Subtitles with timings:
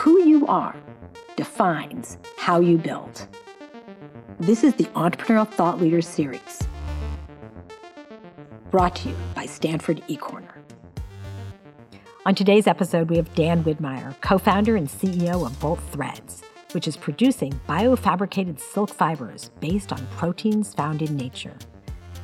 [0.00, 0.74] Who you are
[1.36, 3.28] defines how you build.
[4.38, 6.66] This is the Entrepreneurial Thought Leaders Series,
[8.70, 10.54] brought to you by Stanford eCorner.
[12.24, 16.40] On today's episode, we have Dan Widmaier, co founder and CEO of Bolt Threads,
[16.72, 21.58] which is producing biofabricated silk fibers based on proteins found in nature.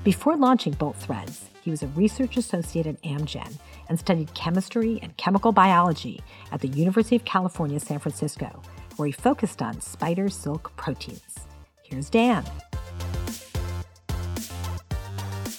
[0.03, 3.59] Before launching Bolt Threads, he was a research associate at Amgen
[3.89, 6.21] and studied chemistry and chemical biology
[6.53, 8.63] at the University of California, San Francisco,
[8.97, 11.47] where he focused on spider silk proteins.
[11.83, 12.45] Here's Dan.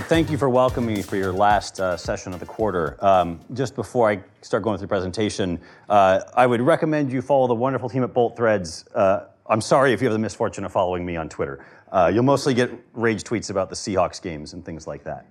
[0.08, 2.98] Thank you for welcoming me for your last uh, session of the quarter.
[3.03, 7.45] Um, just before I start going through the presentation, uh, I would recommend you follow
[7.45, 8.86] the wonderful team at Bolt Threads.
[8.95, 11.66] Uh, I'm sorry if you have the misfortune of following me on Twitter.
[11.91, 15.25] Uh, you'll mostly get rage tweets about the Seahawks games and things like that.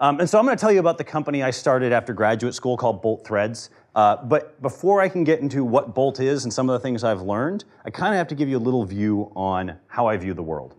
[0.00, 2.54] Um, and so I'm going to tell you about the company I started after graduate
[2.54, 3.70] school called Bolt Threads.
[3.94, 7.04] Uh, but before I can get into what Bolt is and some of the things
[7.04, 10.16] I've learned, I kind of have to give you a little view on how I
[10.16, 10.74] view the world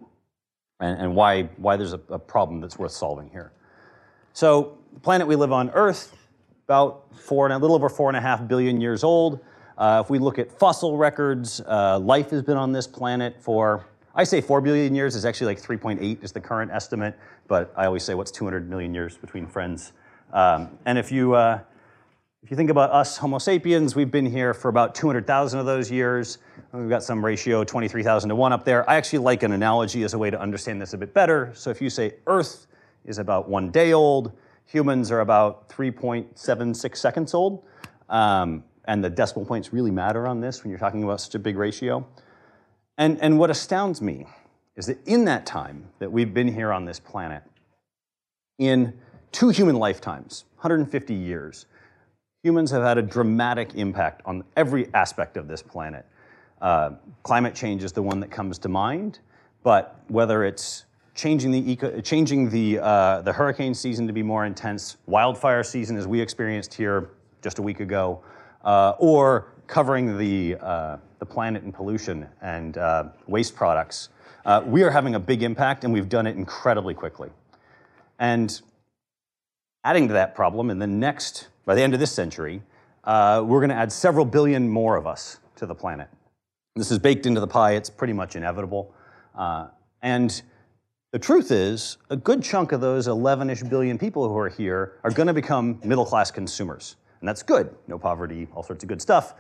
[0.82, 3.54] and, and why, why there's a, a problem that's worth solving here.
[4.34, 6.16] So, the planet we live on, Earth,
[6.68, 9.40] about four and a little over four and a half billion years old.
[9.78, 13.86] Uh, if we look at fossil records, uh, life has been on this planet for
[14.18, 17.86] I say 4 billion years is actually like 3.8 is the current estimate, but I
[17.86, 19.92] always say what's 200 million years between friends.
[20.32, 21.60] Um, and if you, uh,
[22.42, 25.92] if you think about us, Homo sapiens, we've been here for about 200,000 of those
[25.92, 26.38] years.
[26.72, 28.90] We've got some ratio 23,000 to 1 up there.
[28.90, 31.52] I actually like an analogy as a way to understand this a bit better.
[31.54, 32.68] So if you say Earth
[33.04, 34.32] is about one day old,
[34.66, 37.66] humans are about 3.76 seconds old,
[38.08, 41.40] um, and the decimal points really matter on this when you're talking about such a
[41.40, 42.08] big ratio.
[42.98, 44.26] And, and what astounds me
[44.76, 47.44] is that in that time that we've been here on this planet,
[48.58, 48.94] in
[49.32, 51.66] two human lifetimes, 150 years,
[52.44, 56.06] humans have had a dramatic impact on every aspect of this planet.
[56.62, 56.92] Uh,
[57.24, 59.20] climate change is the one that comes to mind,
[59.64, 60.86] but whether it's
[61.16, 65.98] changing the eco, changing the uh, the hurricane season to be more intense, wildfire season
[65.98, 67.10] as we experienced here
[67.42, 68.22] just a week ago,
[68.64, 74.10] uh, or covering the uh, the planet and pollution and uh, waste products,
[74.46, 77.30] uh, we are having a big impact, and we've done it incredibly quickly.
[78.20, 78.62] And
[79.84, 82.62] adding to that problem, in the next, by the end of this century,
[83.04, 86.10] uh, we're going to add several billion more of us to the planet.
[86.76, 88.94] This is baked into the pie, it's pretty much inevitable.
[89.34, 89.68] Uh,
[90.02, 90.42] and
[91.12, 95.00] the truth is, a good chunk of those 11 ish billion people who are here
[95.04, 96.98] are going to become middle class consumers.
[97.22, 97.74] And that's good.
[97.88, 99.34] No poverty, all sorts of good stuff.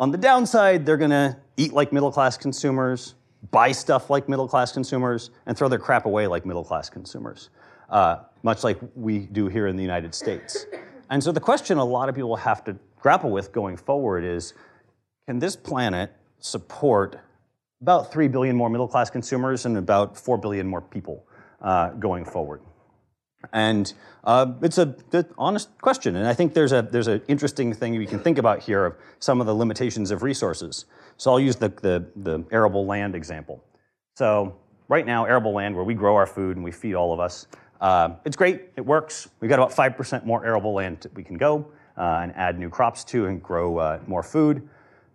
[0.00, 3.16] On the downside, they're going to eat like middle class consumers,
[3.50, 7.50] buy stuff like middle class consumers, and throw their crap away like middle class consumers,
[7.90, 10.64] uh, much like we do here in the United States.
[11.10, 14.54] And so the question a lot of people have to grapple with going forward is
[15.26, 17.20] can this planet support
[17.82, 21.26] about 3 billion more middle class consumers and about 4 billion more people
[21.60, 22.62] uh, going forward?
[23.52, 23.92] And
[24.24, 24.94] uh, it's a
[25.38, 28.60] honest question, and I think there's a there's an interesting thing we can think about
[28.60, 30.84] here of some of the limitations of resources.
[31.16, 33.62] So I'll use the, the, the arable land example.
[34.14, 34.56] So
[34.88, 37.46] right now, arable land where we grow our food and we feed all of us,
[37.80, 39.28] uh, it's great, it works.
[39.40, 43.04] We've got about 5% more arable land we can go uh, and add new crops
[43.04, 44.66] to and grow uh, more food.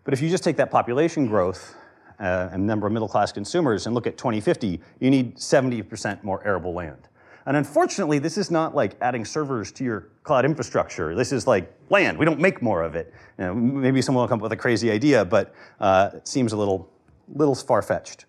[0.03, 1.75] But if you just take that population growth
[2.19, 6.45] uh, and number of middle class consumers and look at 2050, you need 70% more
[6.45, 7.07] arable land.
[7.45, 11.13] And unfortunately, this is not like adding servers to your cloud infrastructure.
[11.13, 12.17] This is like land.
[12.17, 13.13] We don't make more of it.
[13.37, 16.53] You know, maybe someone will come up with a crazy idea, but uh, it seems
[16.53, 16.89] a little,
[17.27, 18.25] little far-fetched.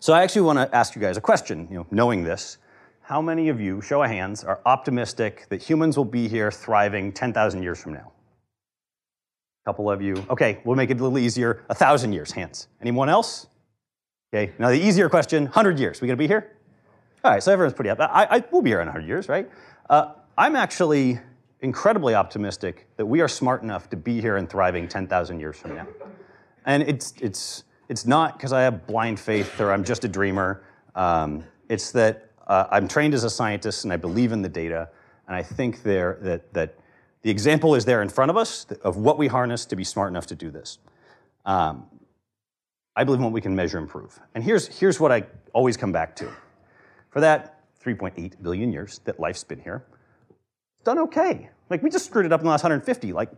[0.00, 2.58] So I actually want to ask you guys a question, you know, knowing this.
[3.02, 7.12] How many of you, show of hands, are optimistic that humans will be here thriving
[7.12, 8.12] 10,000 years from now?
[9.64, 10.26] A couple of you.
[10.30, 11.64] Okay, we'll make it a little easier.
[11.70, 12.68] A thousand years, hands.
[12.80, 13.46] Anyone else?
[14.32, 16.00] Okay, now the easier question, 100 years.
[16.00, 16.57] We gonna be here?
[17.24, 17.98] All right, so everyone's pretty up.
[18.00, 19.50] I, I will be here in 100 years, right?
[19.90, 21.18] Uh, I'm actually
[21.60, 25.74] incredibly optimistic that we are smart enough to be here and thriving 10,000 years from
[25.74, 25.86] now.
[26.64, 30.62] And it's, it's, it's not because I have blind faith or I'm just a dreamer.
[30.94, 34.88] Um, it's that uh, I'm trained as a scientist and I believe in the data.
[35.26, 36.78] And I think there that, that
[37.22, 40.10] the example is there in front of us of what we harness to be smart
[40.10, 40.78] enough to do this.
[41.44, 41.86] Um,
[42.94, 44.20] I believe in what we can measure and prove.
[44.36, 46.30] And here's, here's what I always come back to.
[47.18, 49.84] For that 3.8 billion years that life's been here,
[50.30, 51.50] it's done okay.
[51.68, 53.12] Like, we just screwed it up in the last 150.
[53.12, 53.32] Like,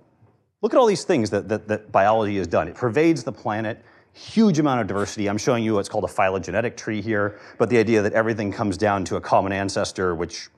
[0.60, 2.68] look at all these things that, that, that biology has done.
[2.68, 3.82] It pervades the planet,
[4.12, 5.30] huge amount of diversity.
[5.30, 8.76] I'm showing you what's called a phylogenetic tree here, but the idea that everything comes
[8.76, 10.50] down to a common ancestor, which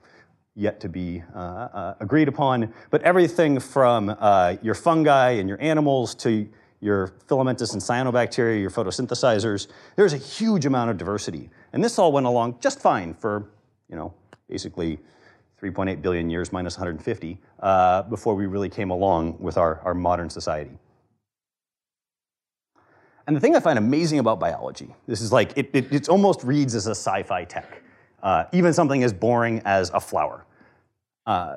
[0.53, 2.73] yet to be uh, uh, agreed upon.
[2.89, 6.49] But everything from uh, your fungi and your animals to
[6.83, 9.67] your filamentous and cyanobacteria, your photosynthesizers.
[9.95, 11.49] There's a huge amount of diversity.
[11.71, 13.49] And this all went along just fine for,
[13.89, 14.13] you know,
[14.49, 14.99] basically
[15.61, 20.29] 3.8 billion years minus 150 uh, before we really came along with our, our modern
[20.29, 20.77] society.
[23.25, 26.75] And the thing I find amazing about biology, this is like, it, it, almost reads
[26.75, 27.81] as a sci-fi tech,
[28.21, 30.45] uh, even something as boring as a flower.
[31.25, 31.55] Uh,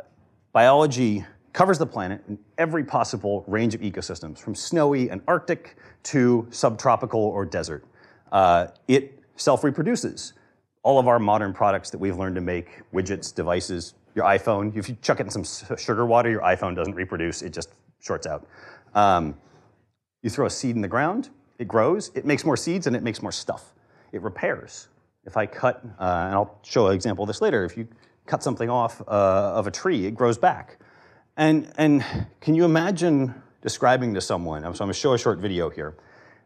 [0.53, 1.25] biology
[1.57, 7.19] covers the planet in every possible range of ecosystems, from snowy and arctic to subtropical
[7.19, 7.83] or desert.
[8.31, 10.35] Uh, it self-reproduces.
[10.83, 14.87] All of our modern products that we've learned to make, widgets, devices, your iPhone, if
[14.87, 17.71] you chuck it in some sugar water, your iPhone doesn't reproduce, it just
[18.01, 18.47] shorts out.
[18.95, 19.35] Um,
[20.23, 23.03] you throw a seed in the ground, it grows, it makes more seeds, and it
[23.03, 23.73] makes more stuff.
[24.13, 24.89] It repairs.
[25.25, 27.89] If I cut, uh, and I'll show an example of this later, if you
[28.27, 30.81] cut something off uh, of a tree, it grows back.
[31.37, 32.05] And, and
[32.41, 35.95] can you imagine describing to someone, so I'm gonna show a short video here.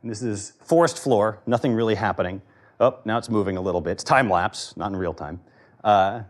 [0.03, 2.43] And this is forest floor, nothing really happening.
[2.81, 3.93] Oh, now it's moving a little bit.
[3.93, 5.41] It's time lapse, not in real time.
[5.85, 6.23] Uh,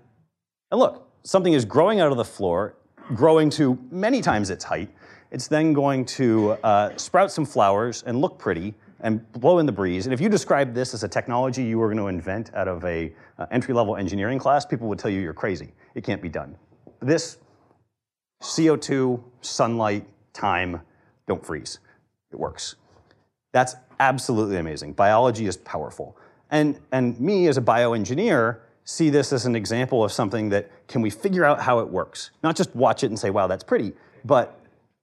[0.71, 2.75] and look, something is growing out of the floor,
[3.15, 4.91] growing to many times its height,
[5.31, 9.73] it's then going to uh, sprout some flowers and look pretty and blow in the
[9.73, 10.07] breeze.
[10.07, 12.85] And if you describe this as a technology you were going to invent out of
[12.85, 15.73] a uh, entry-level engineering class, people would tell you you're crazy.
[15.95, 16.57] It can't be done.
[17.01, 17.39] This
[18.41, 20.81] CO2, sunlight, time,
[21.27, 21.79] don't freeze.
[22.33, 22.77] It works.
[23.53, 24.95] That's absolutely amazing.
[24.95, 26.17] Biology is powerful.
[26.51, 31.03] And, and me as a bioengineer see this as an example of something that can
[31.03, 32.31] we figure out how it works?
[32.43, 33.93] Not just watch it and say, wow, that's pretty,
[34.25, 34.59] but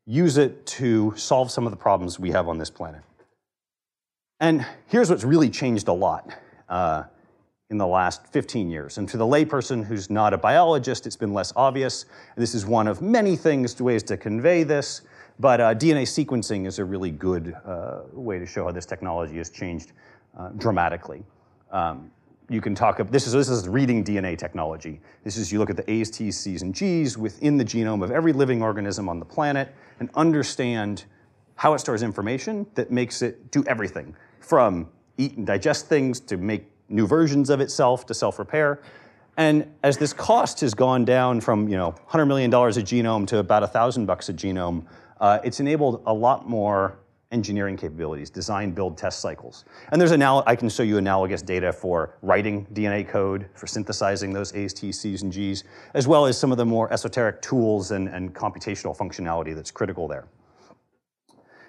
[0.06, 3.02] use it to solve some of the problems we have on this planet.
[4.40, 6.30] And here's what's really changed a lot
[6.70, 7.04] uh,
[7.70, 8.98] in the last 15 years.
[8.98, 12.06] And to the layperson who's not a biologist, it's been less obvious.
[12.38, 15.02] This is one of many things, ways to convey this,
[15.40, 19.38] but uh, DNA sequencing is a really good uh, way to show how this technology
[19.38, 19.92] has changed
[20.38, 21.24] uh, dramatically.
[21.72, 22.10] Um,
[22.50, 25.02] you can talk of, this is, this is reading DNA technology.
[25.26, 28.12] This is, you look at the A's, T's, C's, and G's within the genome of
[28.12, 31.04] every living organism on the planet and understand
[31.56, 34.88] how it stores information that makes it do everything from
[35.18, 38.82] eat and digest things to make new versions of itself to self-repair.
[39.38, 43.38] And as this cost has gone down from, you know, $100 million a genome to
[43.38, 44.86] about 1,000 bucks a genome,
[45.20, 46.98] uh, it's enabled a lot more
[47.32, 49.66] engineering capabilities, design, build, test cycles.
[49.92, 54.32] And there's anal I can show you analogous data for writing DNA code, for synthesizing
[54.32, 57.92] those A's, T's, C's, and G's, as well as some of the more esoteric tools
[57.92, 60.26] and, and computational functionality that's critical there.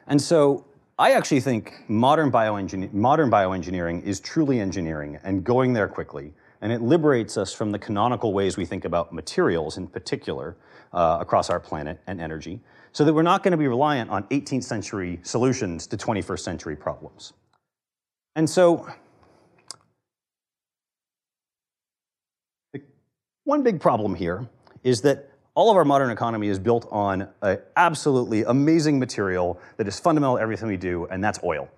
[0.07, 0.65] And so
[1.01, 6.33] I actually think modern, bioengineering, modern bioengineering is truly engineering and going there quickly.
[6.61, 10.57] And it liberates us from the canonical ways we think about materials in particular
[10.93, 12.61] uh, across our planet and energy
[12.91, 16.75] so that we're not going to be reliant on 18th century solutions to 21st century
[16.75, 17.33] problems.
[18.35, 18.89] And so
[23.45, 24.49] one big problem here
[24.83, 29.89] is that all of our modern economy is built on an absolutely amazing material that
[29.89, 31.69] is fundamental to everything we do, and that's oil.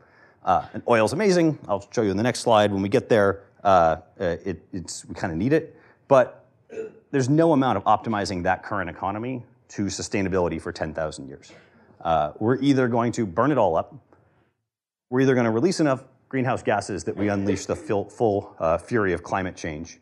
[0.44, 1.58] Uh, and oil is amazing.
[1.66, 2.70] I'll show you in the next slide.
[2.74, 5.74] When we get there, uh, uh it, we kind of need it.
[6.08, 6.44] But
[7.10, 11.50] there's no amount of optimizing that current economy to sustainability for 10,000 years.
[12.02, 13.94] Uh, we're either going to burn it all up,
[15.08, 19.14] we're either going to release enough greenhouse gases that we unleash the full uh, fury
[19.14, 20.00] of climate change,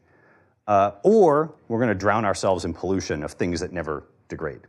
[0.69, 4.61] uh, or we're going to drown ourselves in pollution of things that never degrade.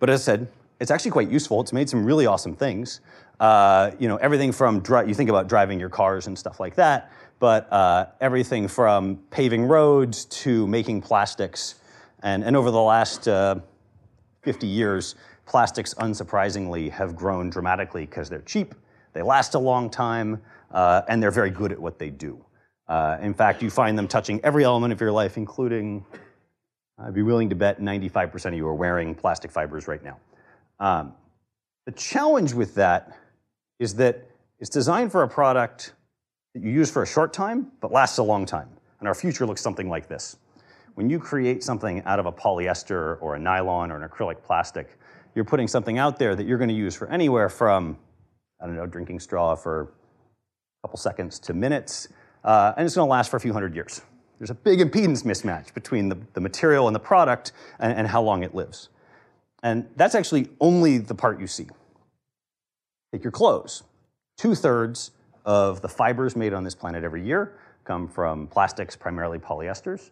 [0.00, 0.48] But as I said,
[0.80, 1.60] it's actually quite useful.
[1.60, 3.00] It's made some really awesome things.
[3.38, 7.12] Uh, you know, everything from you think about driving your cars and stuff like that,
[7.38, 11.76] but uh, everything from paving roads to making plastics
[12.22, 13.56] and, and over the last uh,
[14.42, 15.14] 50 years,
[15.46, 18.74] plastics, unsurprisingly, have grown dramatically because they're cheap,
[19.12, 22.42] they last a long time, uh, and they're very good at what they do.
[22.90, 26.04] Uh, in fact, you find them touching every element of your life, including,
[26.98, 30.18] I'd be willing to bet 95% of you are wearing plastic fibers right now.
[30.80, 31.14] Um,
[31.86, 33.16] the challenge with that
[33.78, 34.28] is that
[34.58, 35.94] it's designed for a product
[36.54, 38.68] that you use for a short time, but lasts a long time.
[38.98, 40.36] And our future looks something like this
[40.94, 44.98] when you create something out of a polyester or a nylon or an acrylic plastic,
[45.34, 47.96] you're putting something out there that you're going to use for anywhere from,
[48.60, 52.08] I don't know, drinking straw for a couple seconds to minutes,
[52.44, 54.02] uh, and it's going to last for a few hundred years.
[54.38, 58.22] There's a big impedance mismatch between the, the material and the product and, and how
[58.22, 58.88] long it lives.
[59.62, 61.66] And that's actually only the part you see.
[63.12, 63.82] Take your clothes.
[64.38, 65.10] Two thirds
[65.44, 70.10] of the fibers made on this planet every year come from plastics, primarily polyesters.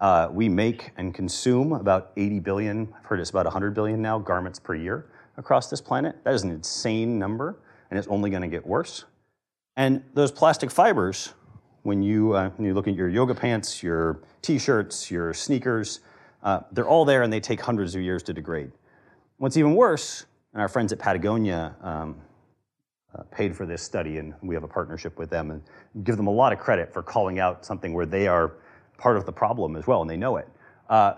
[0.00, 4.18] Uh, we make and consume about 80 billion, I've heard it's about 100 billion now,
[4.18, 5.06] garments per year.
[5.38, 6.16] across this planet.
[6.24, 7.58] That is an insane number,
[7.90, 9.04] and it's only going to get worse.
[9.76, 11.34] And those plastic fibers,
[11.86, 16.00] when you, uh, when you look at your yoga pants, your t-shirts, your sneakers,
[16.42, 18.72] uh, they're all there and they take hundreds of years to degrade.
[19.38, 22.16] What's even worse, and our friends at Patagonia um,
[23.16, 25.62] uh, paid for this study, and we have a partnership with them, and
[26.04, 28.54] give them a lot of credit for calling out something where they are
[28.98, 30.48] part of the problem as well, and they know it.
[30.88, 31.14] Uh,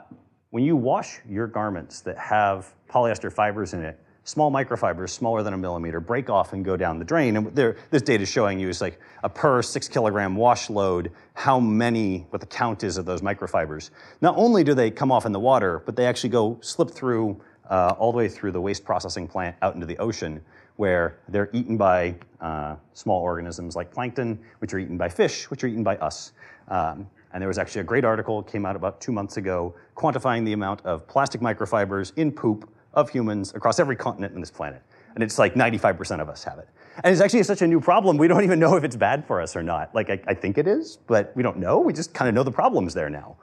[0.51, 3.99] when you wash your garments that have polyester fibers in it,
[4.29, 7.39] small microfibers smaller than a millimeter break off and go down the drain.
[7.39, 7.57] And
[7.91, 12.27] this data is showing you is like a per six kilogram wash load, how many,
[12.29, 13.89] what the count is of those microfibers.
[14.21, 17.41] Not only do they come off in the water, but they actually go slip through
[17.71, 20.43] uh, all the way through the waste processing plant out into the ocean,
[20.77, 25.65] where they're eaten by uh, small organisms like plankton, which are eaten by fish, which
[25.65, 26.33] are eaten by us.
[26.69, 30.45] Um, and there was actually a great article came out about two months ago quantifying
[30.45, 34.83] the amount of plastic microfibers in poop of humans across every continent on this planet.
[35.15, 36.69] And it's like 95% of us have it.
[37.03, 39.41] And it's actually such a new problem, we don't even know if it's bad for
[39.41, 39.95] us or not.
[39.95, 41.79] Like, I, I think it is, but we don't know.
[41.79, 43.37] We just kind of know the problem's there now.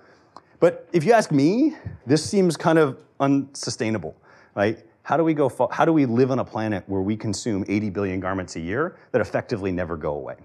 [0.59, 4.15] But if you ask me, this seems kind of unsustainable,
[4.55, 4.79] right?
[5.03, 7.91] How do we go, how do we live on a planet where we consume 80
[7.91, 10.35] billion garments a year that effectively never go away?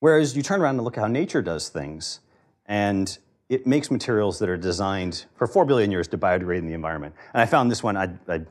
[0.00, 2.20] Whereas you turn around and look at how nature does things,
[2.66, 3.16] and
[3.48, 7.14] it makes materials that are designed for four billion years to biodegrade in the environment.
[7.34, 8.46] And I found this one, I'd, I'd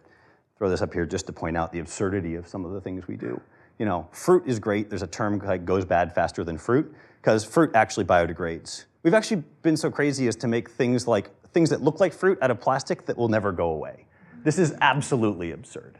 [0.57, 3.07] throw this up here just to point out the absurdity of some of the things
[3.07, 3.41] we do.
[3.79, 4.89] You know, fruit is great.
[4.89, 8.85] There's a term like goes bad faster than fruit, because fruit actually biodegrades.
[9.01, 12.37] We've actually been so crazy as to make things like things that look like fruit
[12.41, 14.05] out of plastic that will never go away.
[14.43, 15.97] This is absolutely absurd.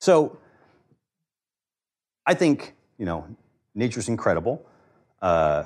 [0.00, 0.38] So
[2.26, 3.26] I think, you know,
[3.74, 4.64] nature's incredible.
[5.20, 5.64] Uh,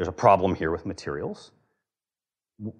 [0.00, 1.50] there's a problem here with materials.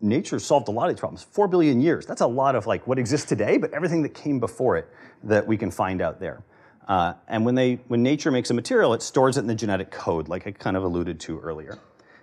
[0.01, 1.23] Nature solved a lot of these problems.
[1.23, 4.41] Four billion years, that's a lot of like what exists today, but everything that came
[4.41, 4.89] before it
[5.25, 6.43] that we can find out there.
[6.89, 9.91] Uh, and when, they, when nature makes a material, it stores it in the genetic
[9.91, 11.79] code, like I kind of alluded to earlier.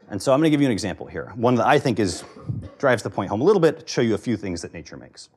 [0.09, 1.31] And so I'm gonna give you an example here.
[1.35, 2.23] One that I think is,
[2.79, 5.29] drives the point home a little bit, show you a few things that nature makes.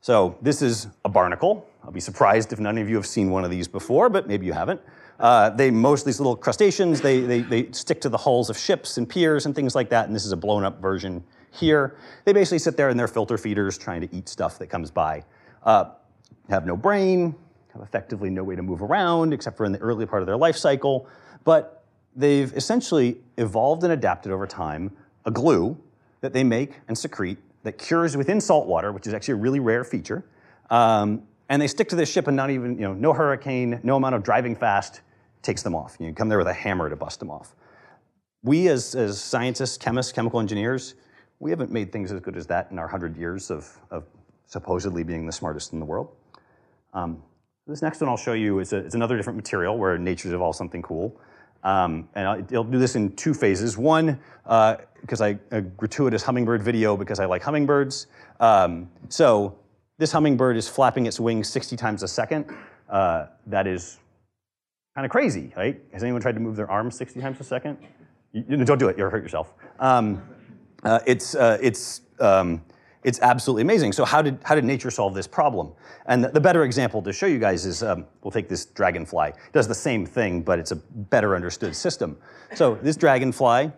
[0.00, 1.70] So this is a barnacle.
[1.84, 4.44] I'll be surprised if none of you have seen one of these before, but maybe
[4.44, 4.80] you haven't.
[5.22, 8.98] Uh, they, most these little crustaceans, they, they, they stick to the hulls of ships
[8.98, 11.96] and piers and things like that, and this is a blown up version here.
[12.24, 15.22] They basically sit there in their filter feeders trying to eat stuff that comes by.
[15.62, 15.90] Uh,
[16.50, 17.36] have no brain,
[17.72, 20.36] have effectively no way to move around except for in the early part of their
[20.36, 21.06] life cycle,
[21.44, 21.84] but
[22.16, 24.90] they've essentially evolved and adapted over time
[25.24, 25.78] a glue
[26.20, 29.60] that they make and secrete that cures within salt water, which is actually a really
[29.60, 30.24] rare feature.
[30.68, 33.94] Um, and they stick to this ship and not even, you know, no hurricane, no
[33.94, 35.00] amount of driving fast
[35.42, 35.96] takes them off.
[35.98, 37.54] You come there with a hammer to bust them off.
[38.42, 40.94] We as, as scientists, chemists, chemical engineers,
[41.38, 44.04] we haven't made things as good as that in our 100 years of, of
[44.46, 46.08] supposedly being the smartest in the world.
[46.94, 47.22] Um,
[47.66, 50.82] this next one I'll show you is a, another different material where nature's evolved something
[50.82, 51.20] cool.
[51.62, 53.78] Um, and I'll, I'll, do this in two phases.
[53.78, 58.08] One, because uh, I a gratuitous hummingbird video because I like hummingbirds.
[58.40, 59.56] Um, so
[59.98, 62.52] this hummingbird is flapping its wings 60 times a second.
[62.88, 63.98] Uh, that is
[64.94, 65.80] kind of crazy, right?
[65.92, 67.78] Has anyone tried to move their arms 60 times a second?
[68.32, 69.54] You, you don't do it, you'll hurt yourself.
[69.78, 70.22] Um,
[70.82, 72.62] uh, it's, uh, it's, um,
[73.02, 73.92] it's absolutely amazing.
[73.92, 75.72] So how did, how did nature solve this problem?
[76.06, 79.28] And the, the better example to show you guys is, um, we'll take this dragonfly.
[79.28, 82.18] It does the same thing, but it's a better understood system.
[82.54, 83.72] So this dragonfly,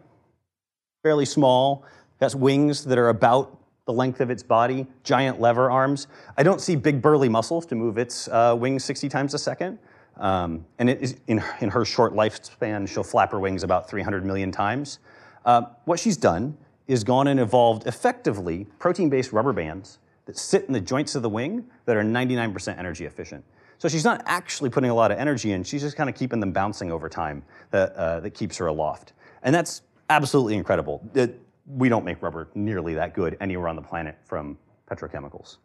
[1.02, 1.84] fairly small,
[2.20, 6.06] has wings that are about the length of its body, giant lever arms.
[6.38, 9.78] I don't see big burly muscles to move its uh, wings 60 times a second.
[10.16, 14.98] Um, and in, in her short lifespan, she'll flap her wings about 300 million times.
[15.44, 16.56] Uh, what she's done
[16.86, 21.28] is gone and evolved effectively protein-based rubber bands that sit in the joints of the
[21.28, 23.44] wing that are 99% energy efficient.
[23.78, 26.40] So she's not actually putting a lot of energy in, she's just kind of keeping
[26.40, 29.12] them bouncing over time that, uh, that keeps her aloft.
[29.42, 31.02] And that's absolutely incredible.
[31.14, 34.58] It, we don't make rubber nearly that good anywhere on the planet from
[34.90, 35.56] petrochemicals.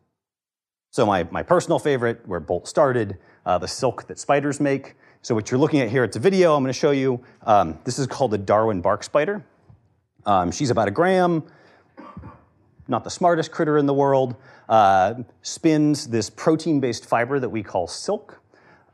[0.91, 4.95] So my, my personal favorite, where Bolt started, uh, the silk that spiders make.
[5.21, 7.23] So what you're looking at here, it's a video I'm gonna show you.
[7.45, 9.45] Um, this is called the Darwin bark spider.
[10.25, 11.43] Um, she's about a gram,
[12.87, 14.35] not the smartest critter in the world,
[14.67, 18.41] uh, spins this protein-based fiber that we call silk.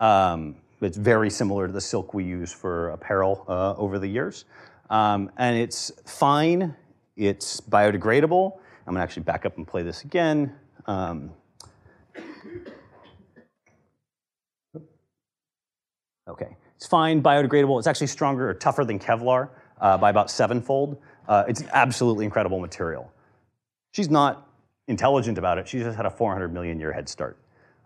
[0.01, 4.43] Um, it's very similar to the silk we use for apparel uh, over the years.
[4.89, 6.75] Um, and it's fine,
[7.15, 8.57] it's biodegradable.
[8.85, 10.53] I'm gonna actually back up and play this again.
[10.87, 11.31] Um,
[16.27, 17.77] okay, it's fine, biodegradable.
[17.77, 21.01] It's actually stronger or tougher than Kevlar uh, by about sevenfold.
[21.27, 23.11] Uh, it's absolutely incredible material.
[23.91, 24.49] She's not
[24.87, 25.67] intelligent about it.
[25.67, 27.37] She just had a 400 million year head start.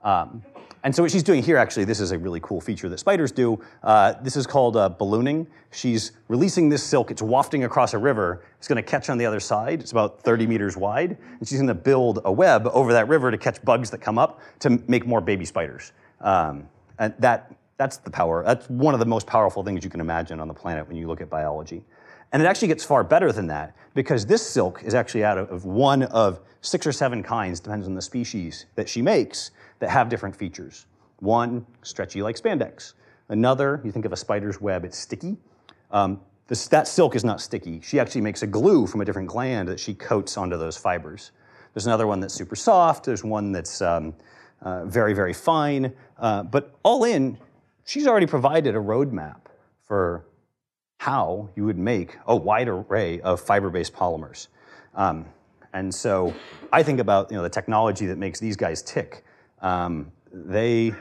[0.03, 0.43] Um,
[0.83, 3.33] and so what she's doing here, actually, this is a really cool feature that spiders
[3.33, 3.59] do.
[3.83, 5.45] Uh, this is called uh, ballooning.
[5.71, 7.11] She's releasing this silk.
[7.11, 8.45] It's wafting across a river.
[8.57, 9.81] It's going to catch on the other side.
[9.81, 13.29] It's about 30 meters wide, and she's going to build a web over that river
[13.29, 15.91] to catch bugs that come up to make more baby spiders.
[16.21, 18.43] Um, and that that's the power.
[18.45, 21.07] That's one of the most powerful things you can imagine on the planet when you
[21.07, 21.81] look at biology.
[22.31, 25.65] And it actually gets far better than that because this silk is actually out of
[25.65, 30.09] one of six or seven kinds, depends on the species that she makes, that have
[30.09, 30.85] different features.
[31.19, 32.93] One, stretchy like spandex.
[33.29, 35.37] Another, you think of a spider's web, it's sticky.
[35.91, 37.79] Um, this, that silk is not sticky.
[37.81, 41.31] She actually makes a glue from a different gland that she coats onto those fibers.
[41.73, 43.05] There's another one that's super soft.
[43.05, 44.15] There's one that's um,
[44.61, 45.93] uh, very, very fine.
[46.17, 47.37] Uh, but all in,
[47.85, 49.41] she's already provided a roadmap
[49.83, 50.25] for
[50.97, 54.47] how you would make a wide array of fiber-based polymers.
[54.95, 55.25] Um,
[55.73, 56.33] and so
[56.73, 59.23] I think about you know, the technology that makes these guys tick.
[59.61, 60.93] Um, they,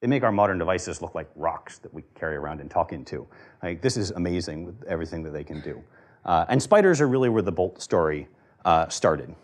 [0.00, 3.26] they make our modern devices look like rocks that we carry around and talk into.
[3.62, 5.82] Like, this is amazing with everything that they can do.
[6.24, 8.28] Uh, and spiders are really where the Bolt story
[8.64, 9.34] uh, started.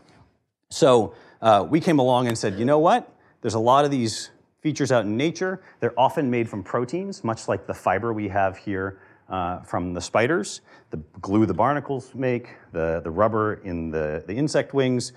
[0.71, 3.15] So uh, we came along and said, you know what?
[3.41, 4.31] There's a lot of these
[4.61, 5.61] features out in nature.
[5.81, 10.01] They're often made from proteins, much like the fiber we have here uh, from the
[10.01, 15.13] spiders, the glue the barnacles make, the, the rubber in the, the insect wings,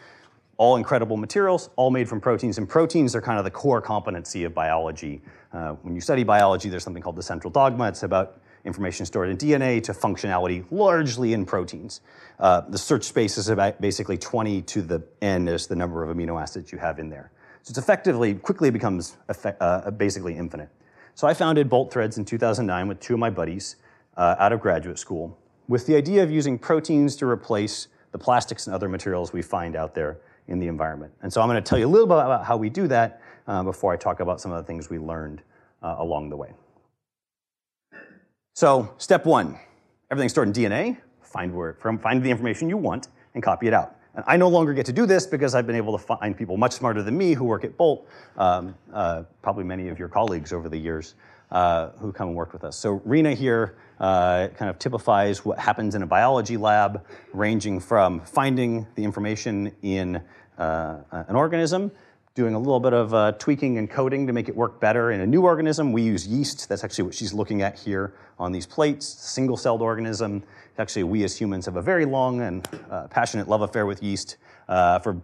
[0.57, 2.57] all incredible materials, all made from proteins.
[2.57, 5.21] And proteins are kind of the core competency of biology.
[5.53, 7.87] Uh, when you study biology, there's something called the central dogma.
[7.89, 12.01] It's about information stored in DNA to functionality largely in proteins.
[12.39, 16.15] Uh, the search space is about basically 20 to the n is the number of
[16.15, 17.31] amino acids you have in there.
[17.61, 20.69] So it's effectively, quickly becomes effect, uh, basically infinite.
[21.13, 23.75] So I founded Bolt Threads in 2009 with two of my buddies
[24.17, 28.67] uh, out of graduate school with the idea of using proteins to replace the plastics
[28.67, 31.13] and other materials we find out there in the environment.
[31.21, 33.21] And so I'm going to tell you a little bit about how we do that
[33.47, 35.41] uh, before I talk about some of the things we learned
[35.81, 36.51] uh, along the way.
[38.53, 39.59] So step one,
[40.09, 40.97] everything's stored in DNA.
[41.21, 43.97] Find where from find the information you want and copy it out.
[44.15, 46.55] And I no longer get to do this because I've been able to find people
[46.55, 50.53] much smarter than me who work at Bolt, um, uh, probably many of your colleagues
[50.53, 51.15] over the years
[51.51, 52.75] uh, who come and work with us.
[52.75, 58.19] So Rena here uh, kind of typifies what happens in a biology lab, ranging from
[58.21, 60.21] finding the information in
[60.57, 61.91] uh, an organism,
[62.33, 65.21] doing a little bit of uh, tweaking and coding to make it work better in
[65.21, 65.93] a new organism.
[65.93, 66.67] We use yeast.
[66.67, 70.43] That's actually what she's looking at here on these plates, single-celled organism.
[70.77, 74.37] Actually, we as humans have a very long and uh, passionate love affair with yeast.
[74.67, 75.21] For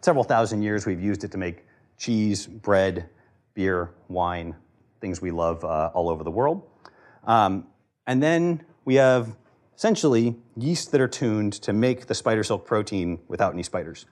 [0.00, 1.64] several thousand years, we've used it to make
[1.96, 3.08] cheese, bread,
[3.54, 4.56] beer, wine,
[5.00, 6.62] things we love uh, all over the world.
[7.24, 7.66] Um,
[8.06, 9.36] and then we have
[9.76, 14.06] essentially yeast that are tuned to make the spider silk protein without any spiders.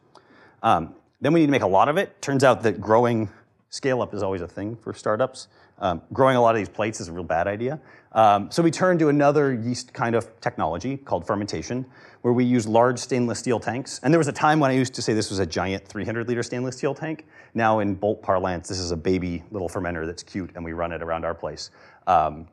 [0.63, 2.21] Um, then we need to make a lot of it.
[2.23, 3.29] Turns out that growing
[3.71, 5.49] scale up is always a thing for startups.
[5.81, 7.81] Um, growing a lot of these plates is a real bad idea.
[8.13, 11.87] Um, so we turned to another yeast kind of technology called fermentation,
[12.23, 14.01] where we use large stainless steel tanks.
[14.03, 16.27] And there was a time when I used to say this was a giant 300
[16.27, 17.27] liter stainless steel tank.
[17.55, 20.93] Now in Bolt parlance, this is a baby little fermenter that's cute, and we run
[20.93, 21.71] it around our place.
[22.07, 22.49] Um,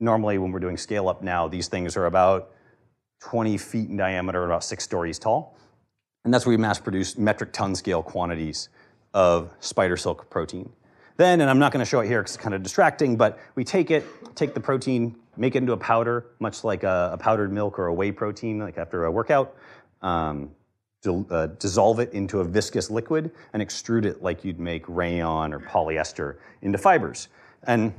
[0.00, 2.52] normally, when we're doing scale up now, these things are about
[3.20, 5.56] 20 feet in diameter, about six stories tall.
[6.24, 8.68] And that's where we mass produce metric ton scale quantities
[9.14, 10.72] of spider silk protein.
[11.16, 13.38] Then, and I'm not going to show it here because it's kind of distracting, but
[13.54, 17.18] we take it, take the protein, make it into a powder, much like a, a
[17.18, 19.56] powdered milk or a whey protein, like after a workout.
[20.00, 20.50] Um,
[21.04, 25.58] uh, dissolve it into a viscous liquid and extrude it like you'd make rayon or
[25.58, 27.28] polyester into fibers.
[27.64, 27.92] And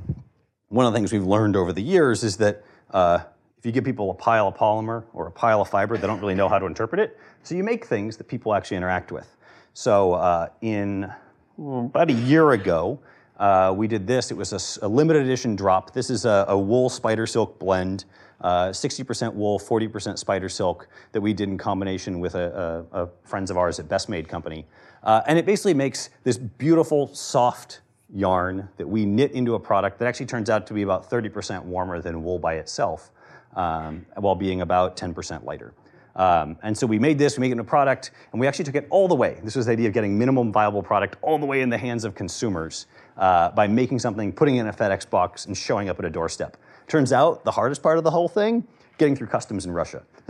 [0.68, 3.18] one of the things we've learned over the years is that uh,
[3.58, 6.20] if you give people a pile of polymer or a pile of fiber, they don't
[6.20, 7.18] really know how to interpret it.
[7.42, 9.36] So you make things that people actually interact with.
[9.74, 11.12] So uh, in
[11.58, 12.98] about a year ago,
[13.38, 14.30] uh, we did this.
[14.30, 15.92] It was a, a, limited edition drop.
[15.92, 18.04] This is a, a wool spider silk blend,
[18.42, 23.50] 60% uh, wool, 40% spider silk that we did in combination with a, a friends
[23.50, 24.66] of ours at Best Made Company.
[25.02, 27.80] Uh, and it basically makes this beautiful, soft
[28.12, 31.64] yarn that we knit into a product that actually turns out to be about 30%
[31.64, 33.10] warmer than wool by itself,
[33.56, 35.74] um, while being about 10% lighter.
[36.16, 38.64] Um, and so we made this, we made it into a product, and we actually
[38.66, 39.40] took it all the way.
[39.42, 42.04] This was the idea of getting minimum viable product all the way in the hands
[42.04, 45.98] of consumers uh, by making something, putting it in a FedEx box, and showing up
[45.98, 46.56] at a doorstep.
[46.86, 48.66] Turns out the hardest part of the whole thing,
[48.98, 50.04] getting through customs in Russia.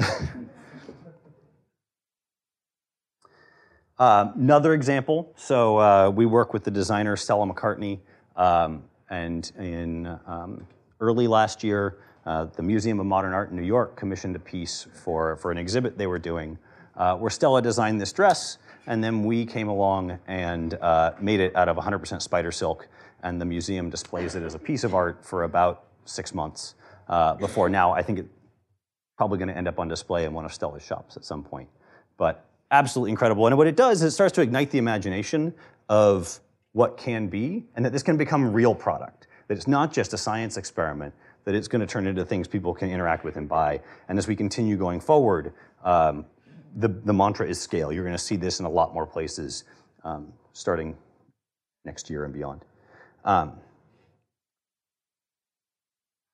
[3.98, 7.98] uh, another example, so uh, we work with the designer Stella McCartney,
[8.36, 10.66] um, and in um,
[11.00, 14.86] early last year, uh, the Museum of Modern Art in New York commissioned a piece
[15.04, 16.58] for, for an exhibit they were doing
[16.96, 21.54] uh, where Stella designed this dress and then we came along and uh, made it
[21.56, 22.88] out of 100% spider silk,
[23.22, 26.74] and the museum displays it as a piece of art for about six months
[27.08, 27.92] uh, before now.
[27.92, 28.28] I think it's
[29.16, 31.68] probably going to end up on display in one of Stella's shops at some point.
[32.18, 33.46] But absolutely incredible.
[33.46, 35.54] And what it does is it starts to ignite the imagination
[35.88, 36.40] of
[36.72, 39.28] what can be, and that this can become real product.
[39.48, 42.74] That it's not just a science experiment, that it's going to turn into things people
[42.74, 43.80] can interact with and buy.
[44.08, 45.52] And as we continue going forward,
[45.84, 46.24] um,
[46.76, 47.92] the, the mantra is scale.
[47.92, 49.64] You're going to see this in a lot more places
[50.04, 50.96] um, starting
[51.84, 52.64] next year and beyond.
[53.24, 53.52] Um,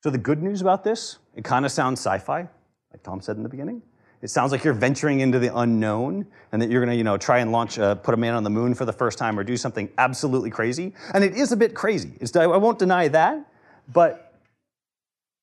[0.03, 2.49] so the good news about this, it kind of sounds sci-fi,
[2.93, 3.83] like Tom said in the beginning.
[4.23, 7.17] It sounds like you're venturing into the unknown and that you're going to, you know,
[7.17, 9.45] try and launch, uh, put a man on the moon for the first time or
[9.45, 10.95] do something absolutely crazy.
[11.15, 12.13] And it is a bit crazy.
[12.21, 13.47] It's, I won't deny that,
[13.89, 14.30] but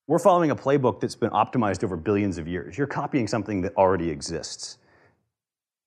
[0.08, 2.78] we're following a playbook that's been optimized over billions of years.
[2.78, 4.78] You're copying something that already exists.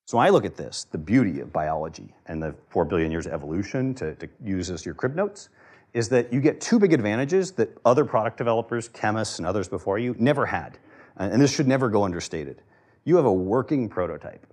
[0.07, 3.33] So I look at this, the beauty of biology and the four billion years of
[3.33, 5.49] evolution to, to use as your crib notes,
[5.95, 9.99] is that you get two big advantages that other product developers, chemists, and others before
[9.99, 10.79] you never had.
[11.17, 12.63] And this should never go understated.
[13.05, 14.47] You have a working prototype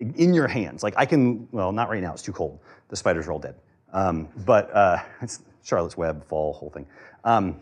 [0.00, 0.82] in your hands.
[0.82, 2.58] Like I can, well, not right now, it's too cold.
[2.88, 3.54] The spiders are all dead.
[3.92, 6.86] Um, but uh, it's Charlotte's Web, fall, whole thing.
[7.24, 7.60] Um,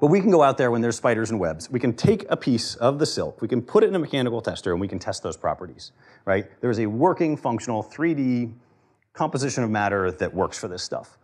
[0.00, 1.70] but we can go out there when there's spiders and webs.
[1.70, 4.40] We can take a piece of the silk, we can put it in a mechanical
[4.40, 5.92] tester, and we can test those properties,
[6.24, 6.46] right?
[6.60, 8.52] There's a working, functional 3D
[9.12, 11.18] composition of matter that works for this stuff.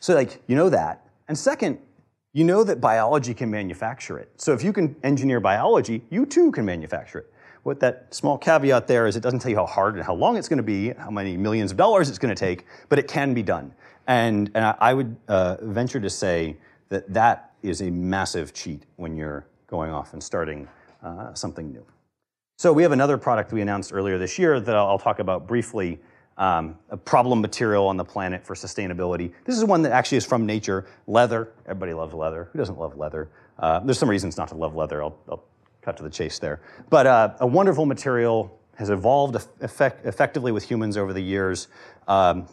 [0.00, 1.06] So, like, you know that.
[1.28, 1.78] And second,
[2.32, 4.30] you know that biology can manufacture it.
[4.36, 7.32] So, if you can engineer biology, you too can manufacture it.
[7.62, 10.36] What that small caveat there is it doesn't tell you how hard and how long
[10.36, 13.08] it's going to be, how many millions of dollars it's going to take, but it
[13.08, 13.74] can be done.
[14.06, 16.56] And, and I, I would uh, venture to say
[16.90, 20.68] that that is a massive cheat when you're going off and starting
[21.02, 21.84] uh, something new.
[22.58, 26.00] So we have another product we announced earlier this year that I'll, talk about briefly,
[26.38, 29.32] um, a problem material on the planet for sustainability.
[29.44, 31.52] This is one that actually is from nature, leather.
[31.66, 32.48] Everybody loves leather.
[32.52, 33.28] Who doesn't love leather?
[33.58, 35.02] Uh, there's some reasons not to love leather.
[35.02, 35.44] I'll, I'll
[35.82, 36.60] cut to the chase there.
[36.88, 41.68] But uh, a wonderful material has evolved effect effectively with humans over the years.
[42.08, 42.46] Um,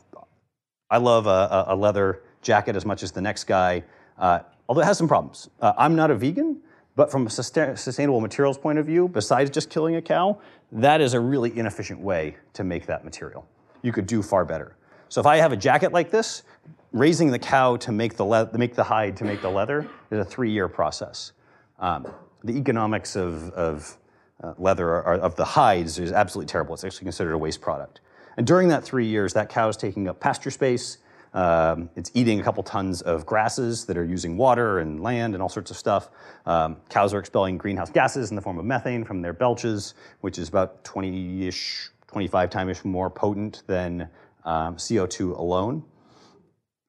[0.90, 3.84] I love a, a, leather jacket as much as the next guy.
[4.18, 5.50] Uh, although it has some problems.
[5.62, 6.62] Uh, I'm not a vegan,
[6.96, 10.40] but from a sustainable materials point of view, besides just killing a cow,
[10.72, 13.48] that is a really inefficient way to make that material.
[13.82, 14.76] You could do far better.
[15.10, 16.44] So if I have a jacket like this,
[16.92, 20.20] raising the cow to make the, le- make the hide to make the leather is
[20.20, 21.32] a three-year process.
[21.80, 22.08] Um,
[22.44, 23.98] the economics of, of
[24.44, 26.74] uh, leather are, of the hides is absolutely terrible.
[26.74, 28.02] It's actually considered a waste product.
[28.38, 31.00] And during that three years, that cow is taking up pasture space,
[31.34, 35.42] um, it's eating a couple tons of grasses that are using water and land and
[35.42, 36.10] all sorts of stuff.
[36.46, 40.38] Um, cows are expelling greenhouse gases in the form of methane from their belches, which
[40.38, 44.08] is about 20-ish, 25 times more potent than
[44.46, 45.84] um, CO2 alone.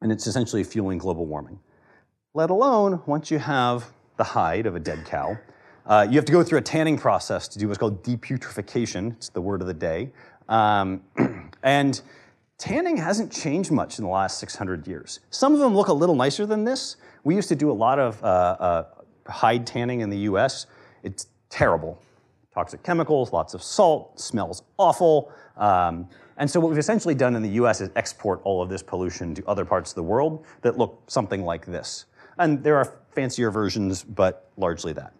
[0.03, 1.59] And it's essentially fueling global warming.
[2.35, 5.39] Let alone once you have the hide of a dead cow,
[5.87, 9.13] uh, you have to go through a tanning process to do what's called deputrification.
[9.13, 10.13] It's the word of the day.
[10.49, 11.03] Um,
[11.63, 12.01] and
[12.65, 15.21] tanning hasn't changed much in the last 600 years.
[15.29, 16.97] Some of them look a little nicer than this.
[17.23, 18.85] We used to do a lot of uh, uh,
[19.27, 20.65] hide tanning in the US.
[21.03, 22.01] It's terrible.
[22.55, 25.31] Toxic chemicals, lots of salt, smells awful.
[25.59, 28.83] Um, and so what we've essentially done in the US is export all of this
[28.83, 32.07] pollution to other parts of the world that look something like this.
[32.39, 35.13] And there are fancier versions, but largely that.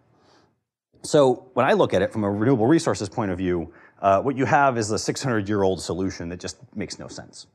[1.03, 4.37] So when I look at it from a renewable resources point of view, uh, what
[4.37, 7.47] you have is a 600-year-old solution that just makes no sense.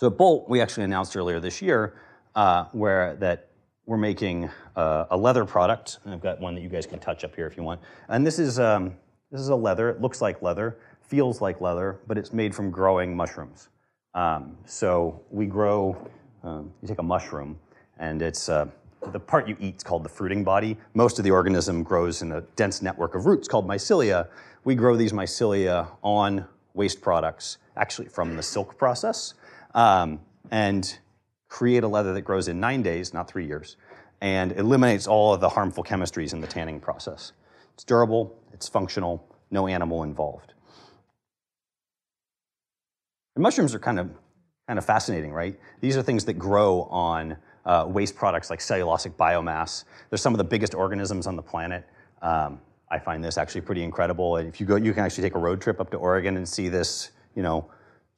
[0.00, 1.94] So at Bolt, we actually announced earlier this year
[2.34, 3.48] uh, where that
[3.86, 5.98] we're making uh, a leather product.
[6.04, 7.80] And I've got one that you guys can touch up here if you want.
[8.08, 8.94] And this is, um,
[9.30, 9.88] this is a leather.
[9.88, 13.68] It looks like leather, feels like leather, but it's made from growing mushrooms.
[14.14, 15.96] Um, so we grow,
[16.42, 17.58] um, you take a mushroom,
[17.98, 18.66] and it's uh,
[19.12, 20.76] the part you eat is called the fruiting body.
[20.94, 24.28] Most of the organism grows in a dense network of roots called mycelia,
[24.66, 29.34] we grow these mycelia on waste products, actually from the silk process,
[29.74, 30.98] um, and
[31.48, 33.76] create a leather that grows in nine days, not three years,
[34.20, 37.30] and eliminates all of the harmful chemistries in the tanning process.
[37.74, 40.54] It's durable, it's functional, no animal involved.
[43.36, 44.10] And mushrooms are kind of,
[44.66, 45.60] kind of fascinating, right?
[45.80, 49.84] These are things that grow on uh, waste products like cellulosic biomass.
[50.08, 51.86] They're some of the biggest organisms on the planet.
[52.22, 54.36] Um, I find this actually pretty incredible.
[54.36, 56.48] And if you go, you can actually take a road trip up to Oregon and
[56.48, 57.68] see this, you know,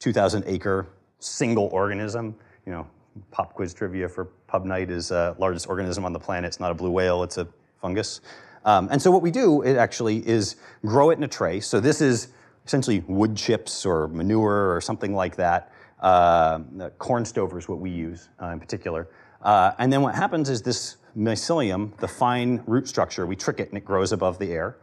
[0.01, 0.87] 2,000 acre
[1.19, 2.37] single organism.
[2.67, 2.87] You know,
[3.31, 6.49] pop quiz trivia for pub night is uh, largest organism on the planet.
[6.49, 7.49] It's not a blue whale, it's a
[7.81, 8.21] fungus.
[8.65, 11.61] Um, and so what we do, it actually is grow it in a tray.
[11.61, 12.29] So this is
[12.67, 15.73] essentially wood chips or manure or something like that.
[16.01, 16.61] Uh,
[16.99, 19.09] corn stover is what we use uh, in particular.
[19.43, 23.69] Uh, and then what happens is this mycelium, the fine root structure, we trick it
[23.69, 24.77] and it grows above the air.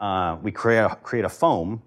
[0.00, 1.82] Uh, we create a, create a foam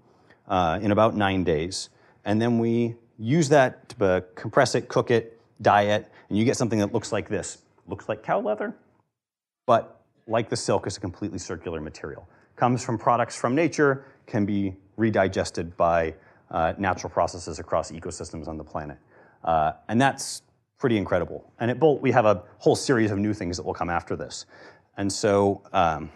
[0.48, 1.90] uh, in about nine days,
[2.26, 6.46] and then we use that to uh, compress it, cook it, dye it, and you
[6.46, 7.60] get something that looks like this.
[7.88, 8.76] Looks like cow leather,
[9.66, 12.28] but like the silk, is a completely circular material.
[12.56, 16.14] Comes from products from nature, can be redigested by
[16.52, 18.98] uh, natural processes across ecosystems on the planet.
[19.44, 20.44] Uh, and that's
[20.84, 21.50] pretty incredible.
[21.62, 24.18] And at Bolt, we have a whole series of new things that will come after
[24.18, 24.46] this.
[24.98, 26.10] And so um,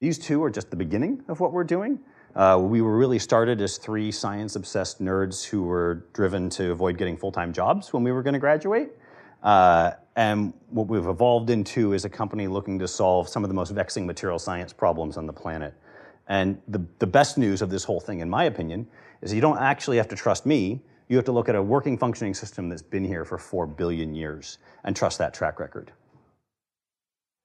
[0.00, 2.00] these two are just the beginning of what we're doing.
[2.34, 6.98] Uh, we were really started as three science obsessed nerds who were driven to avoid
[6.98, 8.90] getting full time jobs when we were going to graduate.
[9.44, 13.54] Uh, and what we've evolved into is a company looking to solve some of the
[13.54, 15.72] most vexing material science problems on the planet.
[16.26, 18.88] And the, the best news of this whole thing, in my opinion,
[19.22, 20.82] is you don't actually have to trust me.
[21.08, 24.14] You have to look at a working, functioning system that's been here for four billion
[24.14, 25.92] years and trust that track record.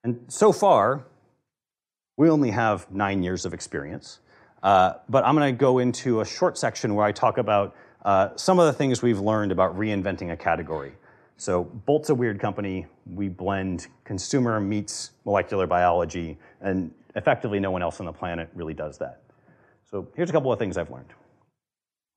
[0.04, 1.06] And so far,
[2.18, 4.20] we only have nine years of experience.
[4.62, 8.30] Uh, but I'm going to go into a short section where I talk about uh,
[8.36, 10.94] some of the things we've learned about reinventing a category.
[11.38, 12.86] So Bolt's a weird company.
[13.06, 18.74] We blend consumer meets molecular biology, and effectively no one else on the planet really
[18.74, 19.22] does that.
[19.90, 21.14] So here's a couple of things I've learned.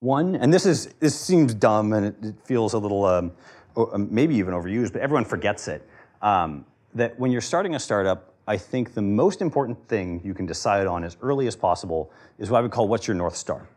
[0.01, 3.33] One, and this is this seems dumb and it, feels a little um,
[3.77, 5.87] um maybe even overused, but everyone forgets it.
[6.23, 10.47] Um, that when you're starting a startup, I think the most important thing you can
[10.47, 13.69] decide on as early as possible is what I would call what's your North Star.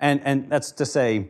[0.00, 1.28] And, and that's to say,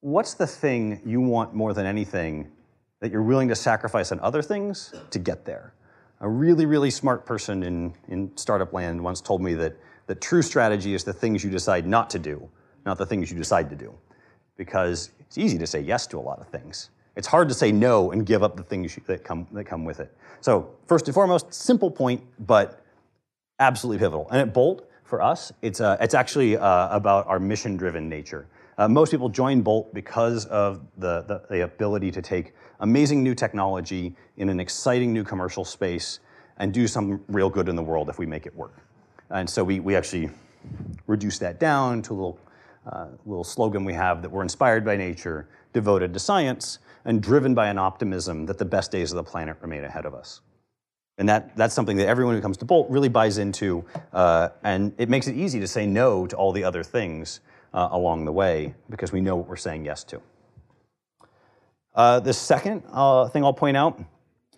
[0.00, 2.52] what's the thing you want more than anything
[3.00, 5.74] that you're willing to sacrifice on other things to get there?
[6.20, 10.42] A really, really smart person in, in startup land once told me that, that true
[10.42, 12.48] strategy is the things you decide not to do,
[12.84, 13.94] not the things you decide to do.
[14.56, 16.90] Because it's easy to say yes to a lot of things.
[17.16, 20.00] It's hard to say no and give up the things that come, that come with
[20.00, 20.16] it.
[20.40, 22.84] So first and foremost, simple point, but
[23.60, 24.28] absolutely pivotal.
[24.30, 28.46] And at Bolt, for us, it's, uh, it's actually uh, about our mission-driven nature.
[28.78, 33.34] Uh, most people join Bolt because of the, the, the, ability to take amazing new
[33.34, 36.18] technology in an exciting new commercial space
[36.56, 38.74] and do some real good in the world if we make it work.
[39.30, 40.30] And so we, we actually
[41.06, 42.38] reduce that down to a little,
[42.86, 47.54] uh, little slogan we have that we're inspired by nature, devoted to science, and driven
[47.54, 50.40] by an optimism that the best days of the planet remain ahead of us.
[51.18, 54.92] And that, that's something that everyone who comes to Bolt really buys into, uh, and
[54.98, 57.40] it makes it easy to say no to all the other things
[57.72, 60.20] uh, along the way because we know what we're saying yes to.
[61.94, 64.02] Uh, the second uh, thing I'll point out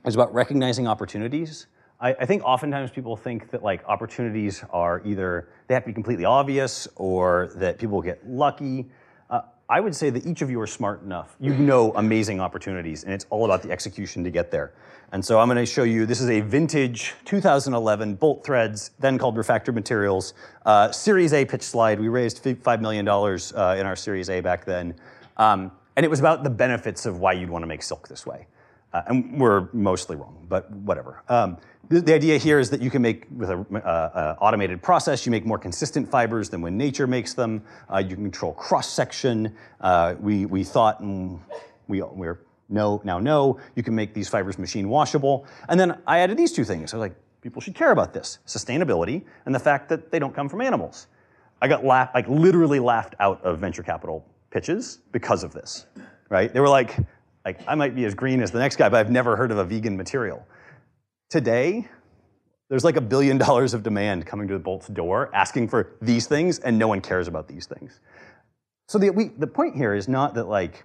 [0.06, 1.66] is about recognizing opportunities.
[1.98, 5.94] I, I, think oftentimes people think that like opportunities are either they have to be
[5.94, 8.86] completely obvious or that people get lucky.
[9.68, 11.34] I would say that each of you are smart enough.
[11.40, 14.72] You know amazing opportunities, and it's all about the execution to get there.
[15.10, 19.18] And so I'm going to show you, this is a vintage 2011 Bolt Threads, then
[19.18, 21.98] called Refactored Materials, uh, Series A pitch slide.
[21.98, 24.94] We raised $5 million uh, in our Series A back then.
[25.36, 28.24] Um, and it was about the benefits of why you'd want to make silk this
[28.24, 28.46] way.
[28.96, 31.22] Uh, and we're mostly wrong, but whatever.
[31.28, 31.58] Um,
[31.90, 35.26] the, the, idea here is that you can make, with an uh, uh, automated process,
[35.26, 37.62] you make more consistent fibers than when nature makes them.
[37.92, 39.54] Uh, you can control cross-section.
[39.82, 41.38] Uh, we, we thought, and
[41.88, 45.46] we, we're no, now know, you can make these fibers machine washable.
[45.68, 46.94] And then I added these two things.
[46.94, 50.34] I was like, people should care about this, sustainability and the fact that they don't
[50.34, 51.06] come from animals.
[51.60, 55.84] I got laughed, like literally laughed out of venture capital pitches because of this,
[56.30, 56.50] right?
[56.50, 56.96] They were like,
[57.46, 59.58] like, I might be as green as the next guy, but I've never heard of
[59.58, 60.44] a vegan material.
[61.30, 61.88] Today,
[62.68, 66.26] there's like a billion dollars of demand coming to the Bolt's door asking for these
[66.26, 68.00] things, and no one cares about these things.
[68.88, 70.84] So the, we, the point here is not that like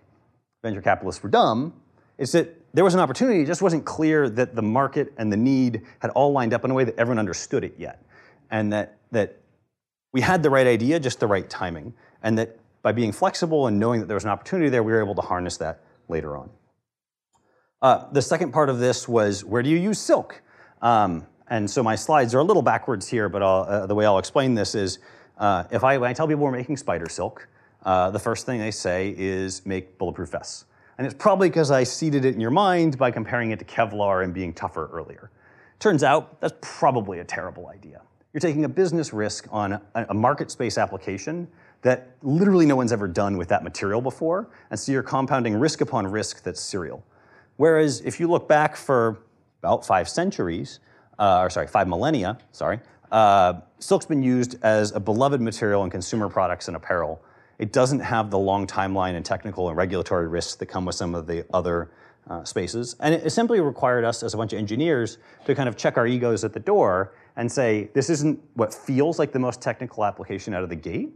[0.63, 1.73] venture capitalists were dumb,
[2.19, 5.37] it's that there was an opportunity, it just wasn't clear that the market and the
[5.37, 8.03] need had all lined up in a way that everyone understood it yet.
[8.51, 9.39] And that, that
[10.13, 11.95] we had the right idea, just the right timing.
[12.21, 15.01] And that by being flexible and knowing that there was an opportunity there, we were
[15.01, 16.49] able to harness that later on.
[17.81, 20.43] Uh, the second part of this was where do you use silk?
[20.83, 24.19] Um, and so my slides are a little backwards here, but uh, the way I'll
[24.19, 24.99] explain this is
[25.37, 27.47] uh, if I, when I tell people we're making spider silk,
[27.83, 30.65] uh, the first thing they say is make bulletproof vests.
[30.97, 34.23] And it's probably because I seeded it in your mind by comparing it to Kevlar
[34.23, 35.31] and being tougher earlier.
[35.79, 38.01] Turns out that's probably a terrible idea.
[38.33, 41.47] You're taking a business risk on a, a market space application
[41.81, 44.49] that literally no one's ever done with that material before.
[44.69, 47.03] And so you're compounding risk upon risk that's serial.
[47.57, 49.19] Whereas if you look back for
[49.61, 50.79] about five centuries,
[51.19, 52.79] uh, or sorry, five millennia, sorry,
[53.11, 57.19] Uh, silk's been used as a beloved material in consumer products and apparel.
[57.59, 61.13] It doesn't have the long timeline and technical and regulatory risks that come with some
[61.13, 61.91] of the other
[62.29, 62.95] uh, spaces.
[63.01, 66.07] And it simply required us as a bunch of engineers to kind of check our
[66.07, 70.53] egos at the door and say, this isn't what feels like the most technical application
[70.53, 71.11] out of the gate,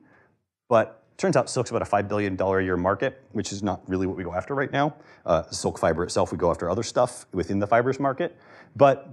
[0.67, 4.07] but turns out silk's about a $5 billion a year market, which is not really
[4.07, 4.95] what we go after right now.
[5.25, 8.35] Uh, silk fiber itself, we go after other stuff within the fibers market.
[8.75, 9.09] But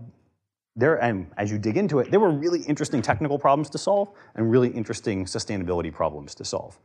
[0.75, 4.09] there, and as you dig into it, there were really interesting technical problems to solve
[4.35, 6.79] and really interesting sustainability problems to solve.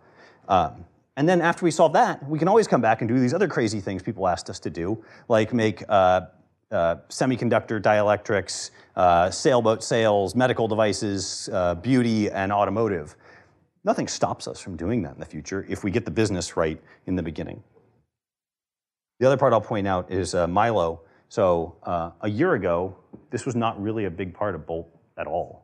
[0.47, 3.33] Um, and then after we solve that, we can always come back and do these
[3.33, 6.21] other crazy things people asked us to do, like make uh,
[6.69, 13.15] uh, semiconductor dielectrics, uh, sailboat sails, medical devices, uh, beauty, and automotive.
[13.87, 16.77] Nothing stops us from doing that in the future if we get the business right
[17.05, 17.63] in the beginning.
[19.21, 20.99] The other part I'll point out is uh, Mylo.
[21.29, 22.97] So uh, a year ago,
[23.29, 25.63] this was not really a big part of Bolt at all.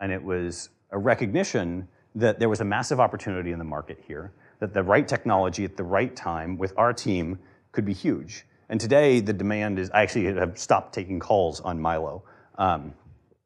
[0.00, 1.86] And it was a recognition
[2.16, 5.76] that there was a massive opportunity in the market here, that the right technology at
[5.76, 7.38] the right time with our team
[7.70, 8.46] could be huge.
[8.68, 12.22] And today, the demand is, I actually have stopped taking calls on Mylo
[12.58, 12.94] um,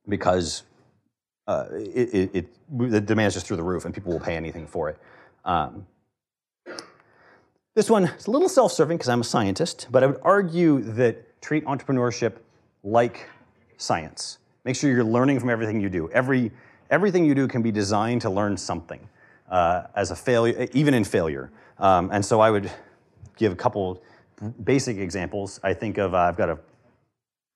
[0.08, 0.62] because
[1.48, 2.46] uh, it, it,
[2.78, 4.98] the demand is just through the roof and people will pay anything for it.
[5.44, 5.86] Um,
[7.74, 11.40] this one is a little self-serving because I'm a scientist, but I would argue that
[11.40, 12.34] treat entrepreneurship
[12.84, 13.28] like
[13.78, 14.38] science.
[14.64, 16.10] Make sure you're learning from everything you do.
[16.10, 16.50] Every,
[16.90, 19.08] everything you do can be designed to learn something
[19.50, 21.50] uh, as a failure, even in failure.
[21.78, 22.70] Um, and so I would
[23.36, 24.02] give a couple
[24.64, 25.60] basic examples.
[25.62, 26.58] I think of, uh, I've got a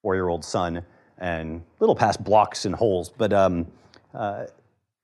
[0.01, 0.83] four-year-old son
[1.19, 3.67] and little past blocks and holes, but um,
[4.15, 4.47] uh,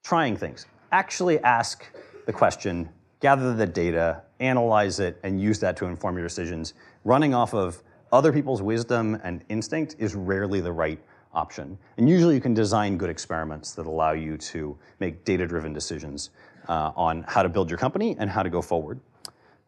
[0.05, 0.67] trying things.
[0.93, 1.85] Actually ask
[2.27, 2.89] the question,
[3.21, 6.75] gather the data, analyze it, and use that to inform your decisions.
[7.05, 10.99] Running off of other people's wisdom and instinct is rarely the right
[11.35, 11.77] option.
[11.99, 16.31] And usually you can design good experiments that allow you to make data-driven decisions
[16.69, 19.01] uh, on how to build your company and how to go forward.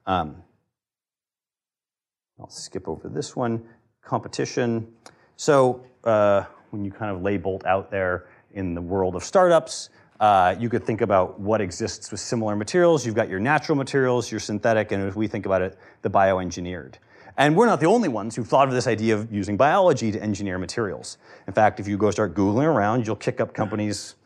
[0.06, 0.42] Um,
[2.38, 3.62] I'll skip over this one.
[4.02, 4.88] Competition.
[5.36, 9.90] So uh, when you kind of lay Bolt out there in the world of startups,
[10.20, 13.06] uh, you could think about what exists with similar materials.
[13.06, 16.94] You've got your natural materials, your synthetic, and as we think about it, the bioengineered.
[17.36, 20.22] And we're not the only ones who've thought of this idea of using biology to
[20.22, 21.16] engineer materials.
[21.46, 24.16] In fact, if you go start Googling around, you'll kick up companies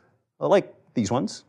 [0.40, 1.44] like these ones.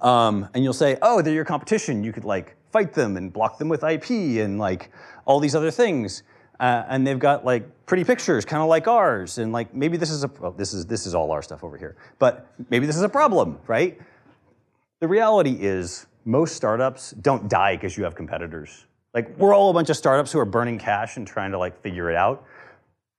[0.00, 2.02] Um, and you'll say, oh, they're your competition.
[2.02, 4.90] You could like fight them and block them with IP and like
[5.24, 6.22] all these other things.
[6.62, 9.38] Uh, and they've got like pretty pictures, kind of like ours.
[9.38, 11.76] And like maybe this is a, oh, this is, this is all our stuff over
[11.76, 11.96] here.
[12.20, 14.00] But maybe this is a problem, right?
[15.00, 18.86] The reality is most startups don't die because you have competitors.
[19.12, 21.82] Like we're all a bunch of startups who are burning cash and trying to like
[21.82, 22.44] figure it out.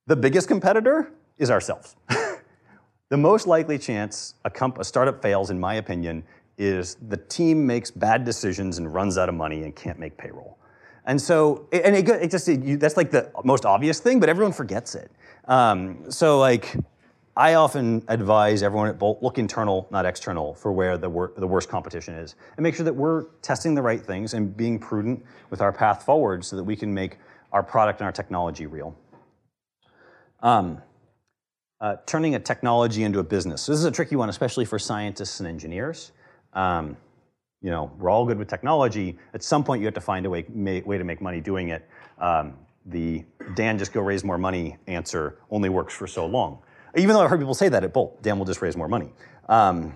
[0.07, 1.97] The biggest competitor is ourselves.
[3.09, 6.23] the most likely chance a, comp- a startup fails, in my opinion,
[6.57, 10.57] is the team makes bad decisions and runs out of money and can't make payroll.
[11.05, 14.29] And so, and it, it just, it, you, that's like the most obvious thing, but
[14.29, 15.11] everyone forgets it.
[15.45, 16.75] Um, so like,
[17.35, 21.47] I often advise everyone at Bolt, look internal, not external, for where the, wor the
[21.47, 22.35] worst competition is.
[22.57, 26.03] And make sure that we're testing the right things and being prudent with our path
[26.03, 27.17] forward so that we can make
[27.51, 28.95] our product and our technology real.
[30.41, 30.81] Um,
[31.81, 33.63] uh, turning a technology into a business.
[33.63, 36.11] So this is a tricky one, especially for scientists and engineers.
[36.53, 36.97] Um,
[37.63, 39.17] you know, we're all good with technology.
[39.33, 40.45] At some point, you have to find a way,
[40.85, 41.87] way to make money doing it.
[42.19, 43.23] Um, the
[43.55, 46.59] Dan, just go raise more money answer only works for so long.
[46.97, 49.13] Even though I've heard people say that at Bolt, Dan will just raise more money.
[49.47, 49.95] Um,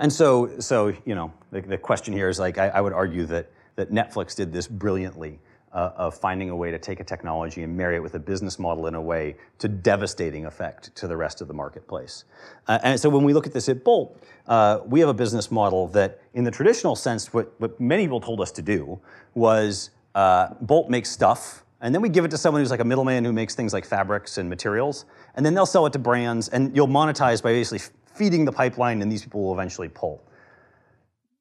[0.00, 3.26] and so, so you know, the, the question here is like, I, I, would argue
[3.26, 5.38] that, that Netflix did this brilliantly
[5.72, 8.58] uh, of finding a way to take a technology and marry it with a business
[8.58, 12.24] model in a way to devastating effect to the rest of the marketplace.
[12.66, 15.50] Uh, and so when we look at this at Bolt, uh, we have a business
[15.50, 18.98] model that in the traditional sense, what, what many people told us to do
[19.34, 22.84] was uh, Bolt makes stuff and then we give it to someone who's like a
[22.84, 26.48] middleman who makes things like fabrics and materials, and then they'll sell it to brands,
[26.48, 27.80] and you'll monetize by basically
[28.14, 30.22] feeding the pipeline, and these people will eventually pull.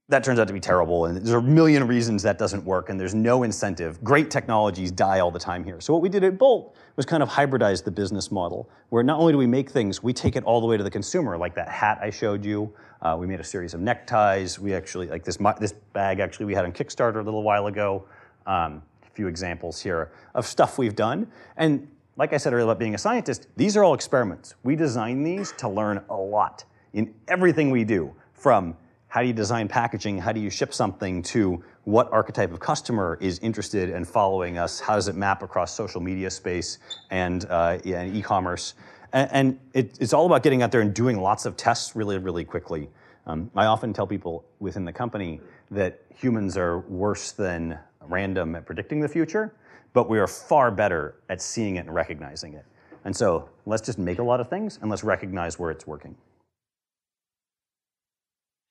[0.10, 3.00] That turns out to be terrible, and there's a million reasons that doesn't work, and
[3.00, 4.04] there's no incentive.
[4.04, 5.80] Great technologies die all the time here.
[5.80, 9.20] So what we did at Bolt was kind of hybridize the business model, where not
[9.20, 11.54] only do we make things, we take it all the way to the consumer, like
[11.54, 12.74] that hat I showed you.
[13.04, 14.58] Uh, we made a series of neckties.
[14.58, 18.06] We actually, like this, this bag actually we had on Kickstarter a little while ago.
[18.48, 21.28] Um, a few examples here of stuff we've done.
[21.56, 21.88] And
[22.18, 24.56] like I said earlier about being a scientist, these are all experiments.
[24.64, 28.76] We design these to learn a lot in everything we do, from
[29.10, 33.18] how do you design packaging, how do you ship something, to what archetype of customer
[33.20, 36.78] is interested in following us, how does it map across social media space
[37.10, 38.76] and, uh, and e-commerce.
[39.12, 42.20] And, and it, it's all about getting out there and doing lots of tests really,
[42.20, 42.88] really quickly.
[43.26, 45.42] Um, I often tell people within the company
[45.72, 49.54] that humans are worse than random at predicting the future,
[49.94, 52.66] but we are far better at seeing it and recognizing it.
[53.06, 56.16] And so let's just make a lot of things and let's recognize where it's working.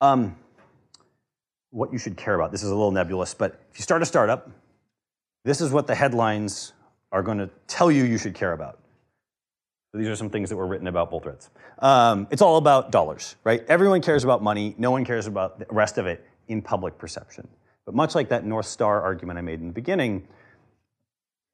[0.00, 0.36] Um,
[1.70, 2.50] what you should care about.
[2.50, 4.50] This is a little nebulous, but if you start a startup,
[5.44, 6.72] this is what the headlines
[7.12, 8.78] are going to tell you you should care about.
[9.92, 11.50] So these are some things that were written about Bolt Threads.
[11.78, 13.64] Um, it's all about dollars, right?
[13.68, 14.74] Everyone cares about money.
[14.78, 17.48] No one cares about the rest of it in public perception.
[17.86, 20.28] But much like that North Star argument I made in the beginning,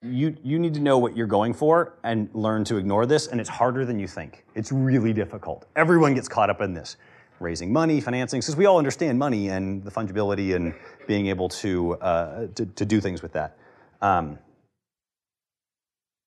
[0.03, 3.41] you, you need to know what you're going for and learn to ignore this, and
[3.41, 4.45] it's harder than you think.
[4.55, 5.67] It's really difficult.
[5.77, 6.97] Everyone gets caught up in this
[7.41, 10.75] raising money, financing, because we all understand money and the fungibility and
[11.07, 13.57] being able to, uh, to, to, do things with that.
[14.01, 14.39] Um,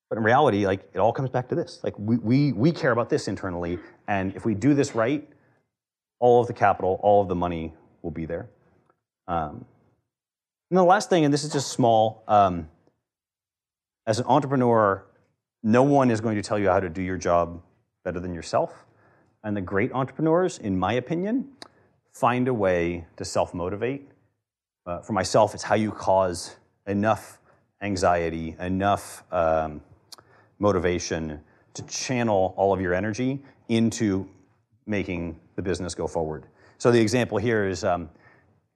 [0.09, 1.79] but in reality, like it all comes back to this.
[1.83, 5.27] Like we, we, we care about this internally, and if we do this right,
[6.19, 8.49] all of the capital, all of the money will be there.
[9.27, 9.65] Um,
[10.69, 12.69] and the last thing, and this is just small, um,
[14.05, 15.05] as an entrepreneur,
[15.63, 17.61] no one is going to tell you how to do your job
[18.03, 18.85] better than yourself.
[19.47, 21.47] And the great entrepreneurs, in my opinion,
[22.11, 24.11] find a way to self motivate.
[24.85, 27.39] Uh, for myself, it's how you cause enough
[27.81, 29.79] anxiety, enough um,
[30.59, 31.39] motivation
[31.75, 34.27] to channel all of your energy into
[34.85, 36.43] making the business go forward.
[36.77, 38.09] So the example here is, um,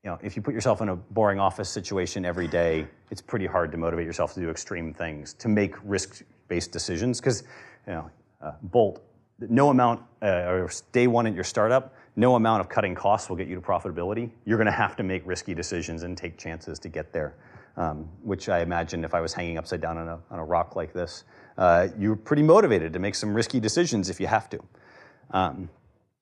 [0.05, 3.45] you know, if you put yourself in a boring office situation every day, it's pretty
[3.45, 7.43] hard to motivate yourself to do extreme things, to make risk-based decisions, because,
[7.85, 8.09] you know,
[8.39, 9.03] uh, Bolt,
[9.49, 13.37] no amount, uh, or day one at your startup, no amount of cutting costs will
[13.37, 14.29] get you to profitability.
[14.45, 17.35] You're going to have to make risky decisions and take chances to get there,
[17.77, 20.75] um, which I imagine if I was hanging upside down on a, on a rock
[20.75, 21.23] like this,
[21.57, 24.59] uh, you're pretty motivated to make some risky decisions if you have to.
[25.31, 25.69] Um,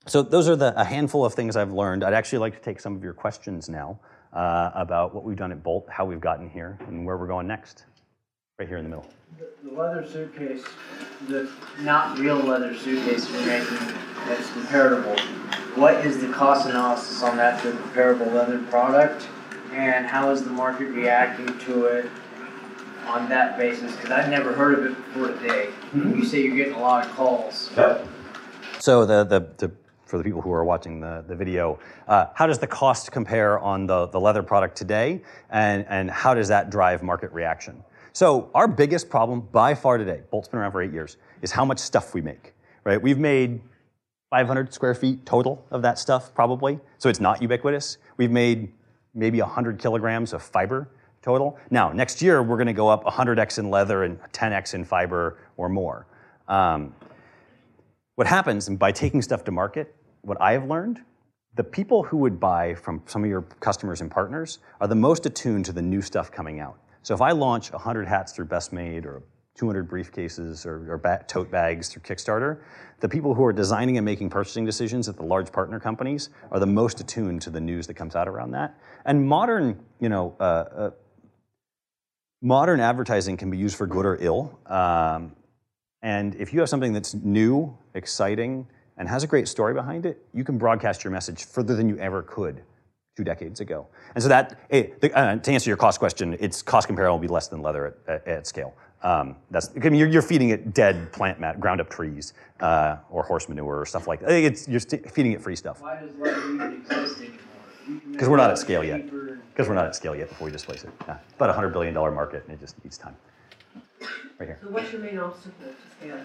[0.05, 2.03] so those are the, a handful of things I've learned.
[2.03, 3.99] I'd actually like to take some of your questions now
[4.33, 7.47] uh, about what we've done at Bolt, how we've gotten here, and where we're going
[7.47, 7.85] next.
[8.59, 9.09] Right here in the middle.
[9.37, 10.65] The, the leather suitcase,
[11.29, 11.49] the
[11.79, 13.77] not real leather suitcase you're making
[14.27, 15.15] that's comparable.
[15.75, 19.29] What is the cost analysis on that a comparable leather product,
[19.71, 22.11] and how is the market reacting to it
[23.07, 23.95] on that basis?
[23.95, 25.69] Because I've never heard of it before today.
[25.93, 26.17] Mm-hmm.
[26.17, 27.71] You say you're getting a lot of calls.
[27.77, 28.05] Yep.
[28.79, 29.71] So the, the, the
[30.03, 31.79] for the people who are watching the, the video,
[32.09, 36.33] uh, how does the cost compare on the, the leather product today, and, and how
[36.33, 37.81] does that drive market reaction?
[38.13, 41.65] So our biggest problem by far today, Bolt's been around for eight years, is how
[41.65, 42.53] much stuff we make,
[42.83, 43.01] right?
[43.01, 43.61] We've made
[44.29, 47.97] 500 square feet total of that stuff, probably, so it's not ubiquitous.
[48.17, 48.71] We've made
[49.13, 50.87] maybe 100 kilograms of fiber
[51.21, 51.57] total.
[51.69, 55.69] Now, next year, we're gonna go up 100x in leather and 10x in fiber or
[55.69, 56.05] more.
[56.47, 56.95] Um,
[58.15, 61.01] what happens, by taking stuff to market, what I have learned,
[61.55, 65.25] the people who would buy from some of your customers and partners are the most
[65.25, 66.79] attuned to the new stuff coming out.
[67.01, 69.23] So if I launch 100 hats through Best Made or
[69.55, 72.61] 200 briefcases or, or ba- tote bags through Kickstarter,
[72.99, 76.59] the people who are designing and making purchasing decisions at the large partner companies are
[76.59, 78.77] the most attuned to the news that comes out around that.
[79.05, 80.91] And modern, you know, uh, uh,
[82.41, 84.59] modern advertising can be used for good or ill.
[84.65, 85.35] Um,
[86.01, 90.25] and if you have something that's new, exciting, and has a great story behind it,
[90.33, 92.63] you can broadcast your message further than you ever could
[93.15, 93.87] two decades ago.
[94.15, 97.27] And so that, eh, uh, to answer your cost question, its cost comparable will be
[97.27, 98.73] less than leather at, at, at scale.
[99.01, 102.97] Um, that's, I mean, you're, you're, feeding it dead plant mat, ground up trees, uh,
[103.09, 104.31] or horse manure or stuff like that.
[104.31, 105.81] It's, you're feeding it free stuff.
[105.81, 108.11] Why does leather even exist anymore?
[108.11, 109.05] Because we're not at scale yet.
[109.05, 110.91] Because we're not at scale yet before we displace it.
[111.07, 111.17] Yeah.
[111.35, 113.15] About a $100 billion market, and it just needs time.
[114.37, 114.59] Right here.
[114.63, 116.19] So what's your main obstacle to scale?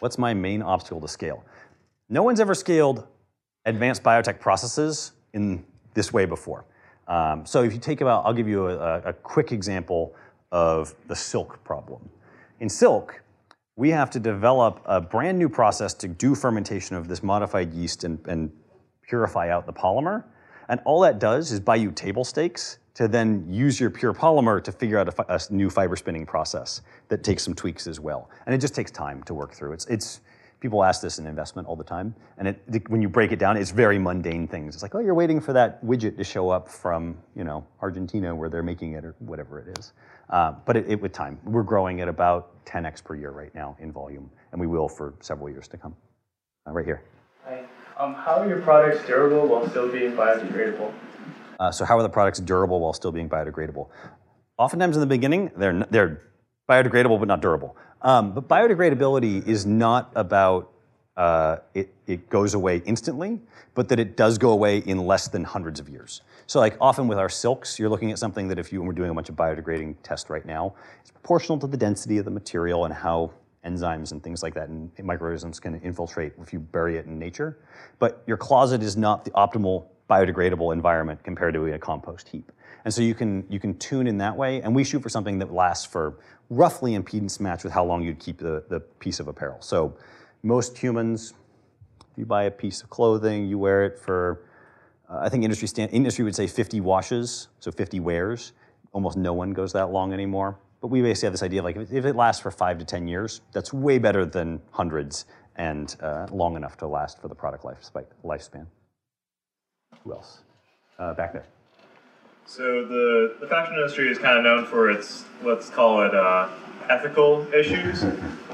[0.00, 1.44] What's my main obstacle to scale?
[2.08, 3.06] No one's ever scaled
[3.64, 5.64] advanced biotech processes in
[5.96, 6.64] this way before.
[7.08, 10.14] Um, so if you take about, I'll give you a, a, quick example
[10.52, 12.08] of the silk problem.
[12.60, 13.22] In silk,
[13.76, 18.04] we have to develop a brand new process to do fermentation of this modified yeast
[18.04, 18.52] and, and
[19.02, 20.24] purify out the polymer.
[20.68, 24.62] And all that does is buy you table stakes to then use your pure polymer
[24.64, 28.30] to figure out a, a, new fiber spinning process that takes some tweaks as well.
[28.46, 29.72] And it just takes time to work through.
[29.72, 30.20] It's, it's,
[30.66, 32.12] people ask this in investment all the time.
[32.38, 34.74] And it, when you break it down, it's very mundane things.
[34.74, 38.34] It's like, oh, you're waiting for that widget to show up from, you know, Argentina
[38.34, 39.92] where they're making it or whatever it is.
[40.28, 43.76] Uh, but it, it, with time, we're growing at about 10x per year right now
[43.78, 45.94] in volume, and we will for several years to come.
[46.66, 47.04] Uh, right here.
[47.44, 47.64] Hi.
[47.96, 50.92] Um, how are your products durable while still being biodegradable?
[51.60, 53.88] Uh, so how are the products durable while still being biodegradable?
[54.58, 56.22] Oftentimes in the beginning, they're, they're
[56.68, 57.76] biodegradable but not durable.
[58.02, 60.70] Um, but biodegradability is not about
[61.16, 63.40] uh, it, it goes away instantly,
[63.74, 66.20] but that it does go away in less than hundreds of years.
[66.46, 69.10] So like often with our silks, you're looking at something that if you were doing
[69.10, 72.84] a bunch of biodegrading tests right now, it's proportional to the density of the material
[72.84, 73.32] and how
[73.64, 77.58] enzymes and things like that and microorganisms can infiltrate if you bury it in nature.
[77.98, 82.52] But your closet is not the optimal biodegradable environment compared to a compost heap.
[82.86, 85.40] And so you can you can tune in that way, and we shoot for something
[85.40, 86.20] that lasts for
[86.50, 89.60] roughly impedance match with how long you'd keep the, the piece of apparel.
[89.60, 89.96] So
[90.44, 91.34] most humans,
[92.12, 94.44] if you buy a piece of clothing, you wear it for
[95.10, 98.52] uh, I think industry stand, industry would say 50 washes, so 50 wears.
[98.92, 100.56] Almost no one goes that long anymore.
[100.80, 103.08] But we basically have this idea of like if, it lasts for five to 10
[103.08, 105.24] years, that's way better than hundreds
[105.56, 107.78] and uh, long enough to last for the product life,
[108.24, 108.66] lifespan.
[110.04, 110.42] Who else?
[111.00, 111.46] Uh, back there.
[112.46, 116.48] So the, the fashion industry is kind of known for its, let's call it, uh,
[116.88, 118.04] ethical issues.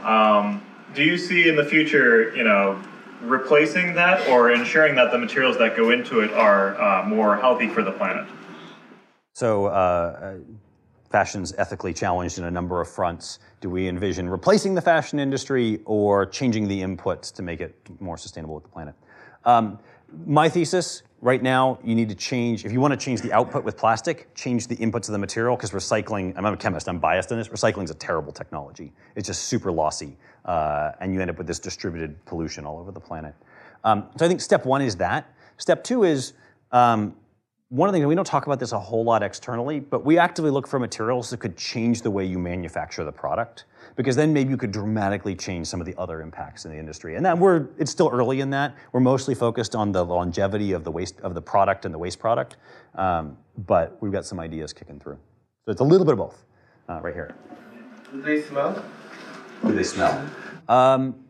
[0.03, 0.63] Um,
[0.95, 2.83] do you see in the future, you know,
[3.21, 7.69] replacing that or ensuring that the materials that go into it are uh, more healthy
[7.69, 8.27] for the planet?
[9.35, 10.39] So, uh,
[11.11, 13.39] fashion's ethically challenged in a number of fronts.
[13.61, 18.17] Do we envision replacing the fashion industry or changing the inputs to make it more
[18.17, 18.95] sustainable with the planet?
[19.45, 19.79] Um,
[20.27, 23.65] my thesis right now, you need to change, if you want to change the output
[23.65, 27.31] with plastic, change the inputs of the material because recycling, I'm a chemist, I'm biased
[27.31, 28.93] in this, recycling is a terrible technology.
[29.15, 32.91] It's just super lossy uh, and you end up with this distributed pollution all over
[32.91, 33.35] the planet.
[33.85, 35.33] Um, so I think step one is that.
[35.59, 36.33] Step two is
[36.73, 37.15] um,
[37.69, 40.19] one of the things we don't talk about this a whole lot externally, but we
[40.19, 43.65] actively look for materials that could change the way you manufacture the product,
[43.97, 47.17] because then maybe you could dramatically change some of the other impacts in the industry.
[47.17, 48.75] And that we're it's still early in that.
[48.93, 52.19] We're mostly focused on the longevity of the waste of the product and the waste
[52.19, 52.57] product,
[52.95, 55.19] um, but we've got some ideas kicking through.
[55.65, 56.45] So it's a little bit of both,
[56.89, 57.35] uh, right here.
[58.11, 58.85] Do they smell?
[59.65, 60.29] Do they smell?
[60.69, 61.22] Um,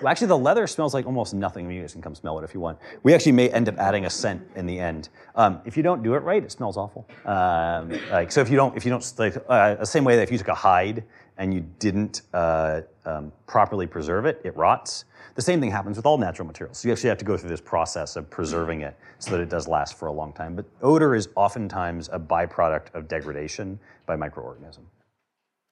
[0.00, 1.70] well, actually, the leather smells like almost nothing.
[1.70, 2.78] You guys can come smell it if you want.
[3.02, 5.08] We actually may end up adding a scent in the end.
[5.34, 7.08] Um, if you don't do it right, it smells awful.
[7.24, 10.22] Um, like so, if you don't, if you don't, like uh, the same way that
[10.22, 11.04] if you took a hide
[11.36, 15.04] and you didn't uh, um, properly preserve it, it rots.
[15.34, 16.78] The same thing happens with all natural materials.
[16.78, 19.48] So you actually have to go through this process of preserving it so that it
[19.48, 20.56] does last for a long time.
[20.56, 24.80] But odor is oftentimes a byproduct of degradation by microorganism.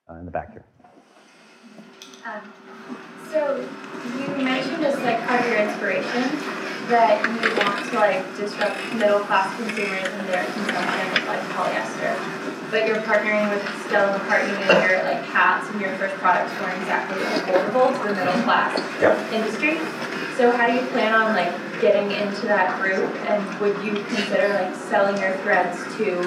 [0.09, 0.63] Uh, in the back here.
[3.31, 6.23] So you mentioned as like part of your inspiration
[6.87, 12.15] that you want to like disrupt middle class consumers and their consumption of like polyester.
[12.71, 16.79] But you're partnering with Stella McCartney and your like hats and your first products weren't
[16.79, 19.19] exactly affordable to the middle class yep.
[19.33, 19.75] industry.
[20.39, 21.51] So how do you plan on like
[21.81, 26.23] getting into that group and would you consider like selling your threads to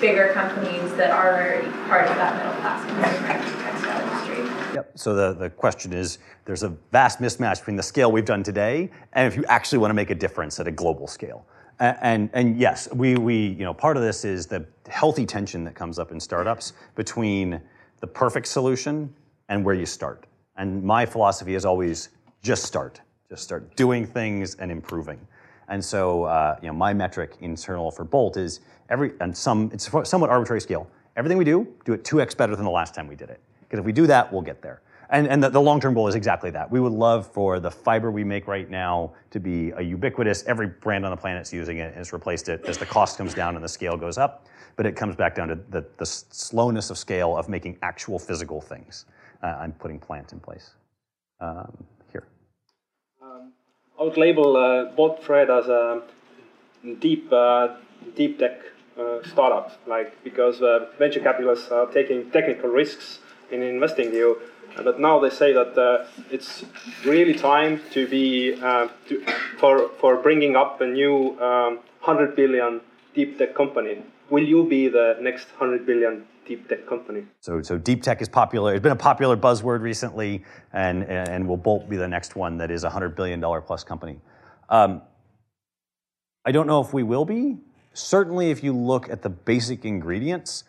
[0.00, 4.19] bigger companies that are already part of that middle class consumer textile
[4.74, 4.92] Yep.
[4.94, 8.90] So the, the question is there's a vast mismatch between the scale we've done today
[9.12, 11.46] and if you actually want to make a difference at a global scale.
[11.80, 15.64] And, and, and yes, we, we, you know, part of this is the healthy tension
[15.64, 17.60] that comes up in startups between
[18.00, 19.12] the perfect solution
[19.48, 20.26] and where you start.
[20.56, 22.10] And my philosophy is always
[22.42, 23.00] just start.
[23.28, 25.18] Just start doing things and improving.
[25.68, 29.88] And so, uh, you know, my metric internal for Bolt is every, and some, it's
[30.08, 30.90] somewhat arbitrary scale.
[31.16, 33.40] Everything we do, do it 2x better than the last time we did it.
[33.70, 34.82] Because if we do that, we'll get there.
[35.10, 36.70] And, and the, the long-term goal is exactly that.
[36.70, 40.66] We would love for the fiber we make right now to be a ubiquitous, every
[40.66, 43.54] brand on the planet's using it and has replaced it as the cost comes down
[43.54, 44.46] and the scale goes up.
[44.76, 48.60] But it comes back down to the, the slowness of scale of making actual physical
[48.60, 49.06] things
[49.42, 50.70] uh, and putting plant in place.
[51.40, 52.26] Um, here.
[53.22, 53.52] Um,
[53.98, 56.02] I would label uh, Thread as a
[57.00, 57.76] deep, uh,
[58.16, 58.60] deep tech
[58.98, 64.40] uh, startup, like because uh, venture capitalists are taking technical risks in investing in you.
[64.76, 66.64] But now they say that uh, it's
[67.04, 69.24] really time to be uh, to,
[69.58, 72.80] for for bringing up a new um, hundred billion
[73.14, 74.02] deep tech company.
[74.30, 77.24] Will you be the next hundred billion deep tech company?
[77.40, 78.74] So, so deep tech is popular.
[78.74, 82.70] It's been a popular buzzword recently, and and will Bolt be the next one that
[82.70, 84.20] is a hundred billion dollar plus company?
[84.68, 85.02] Um,
[86.44, 87.58] I don't know if we will be.
[87.92, 90.64] Certainly, if you look at the basic ingredients,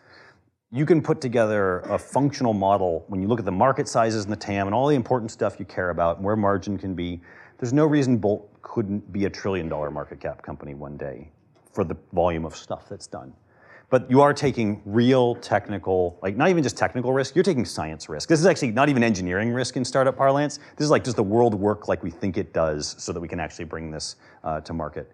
[0.74, 4.32] you can put together a functional model when you look at the market sizes and
[4.32, 7.22] the TAM and all the important stuff you care about and where margin can be.
[7.58, 11.30] There's no reason Bolt couldn't be a trillion dollar market cap company one day
[11.74, 13.34] for the volume of stuff that's done.
[13.90, 18.08] But you are taking real technical, like not even just technical risk, you're taking science
[18.08, 18.30] risk.
[18.30, 20.60] This is actually not even engineering risk in startup parlance.
[20.78, 23.28] This is like, does the world work like we think it does so that we
[23.28, 24.16] can actually bring this
[24.46, 25.12] uh, to market?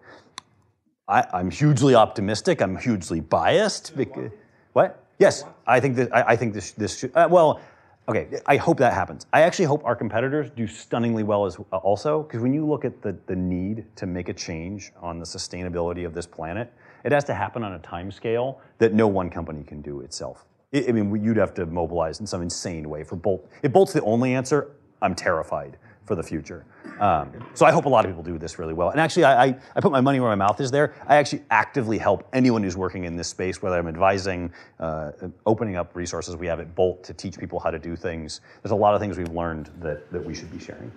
[1.08, 2.62] I, am hugely optimistic.
[2.62, 3.96] I'm hugely biased.
[3.96, 4.30] Because,
[4.74, 5.07] what?
[5.18, 7.60] Yes, I think that I, I think this this should, uh, well.
[8.08, 9.26] Okay, I hope that happens.
[9.34, 12.86] I actually hope our competitors do stunningly well as uh, also, because when you look
[12.86, 16.72] at the, the need to make a change on the sustainability of this planet,
[17.04, 20.46] it has to happen on a time scale that no one company can do itself.
[20.74, 23.46] I I mean, you'd have to mobilize in some insane way for Bolt.
[23.62, 24.70] If Bolt's the only answer,
[25.02, 25.76] I'm terrified
[26.08, 26.64] for the future.
[26.98, 28.90] Um, so I hope a lot of people do this really well.
[28.90, 30.94] And actually, I, I, I, put my money where my mouth is there.
[31.06, 35.12] I actually actively help anyone who's working in this space, whether I'm advising, uh,
[35.46, 38.40] opening up resources we have at Bolt to teach people how to do things.
[38.62, 40.90] There's a lot of things we've learned that, that we should be sharing.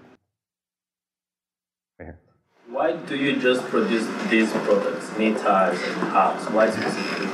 [1.99, 2.20] Right here.
[2.68, 6.49] Why do you just produce these products, ties and hubs?
[6.49, 7.28] Why specifically?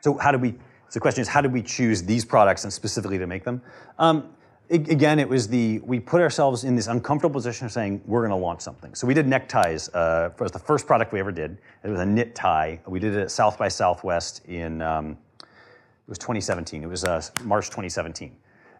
[0.00, 0.52] So how do we?
[0.88, 3.62] So the question is, how do we choose these products and specifically to make them?
[3.98, 4.30] Um,
[4.70, 8.30] again, it was the we put ourselves in this uncomfortable position of saying we're going
[8.30, 8.94] to launch something.
[8.94, 9.88] So we did neckties.
[9.92, 11.58] Uh, it was the first product we ever did.
[11.82, 12.80] It was a knit tie.
[12.86, 16.82] We did it at South by Southwest in um, it was 2017.
[16.82, 18.36] It was uh, March 2017,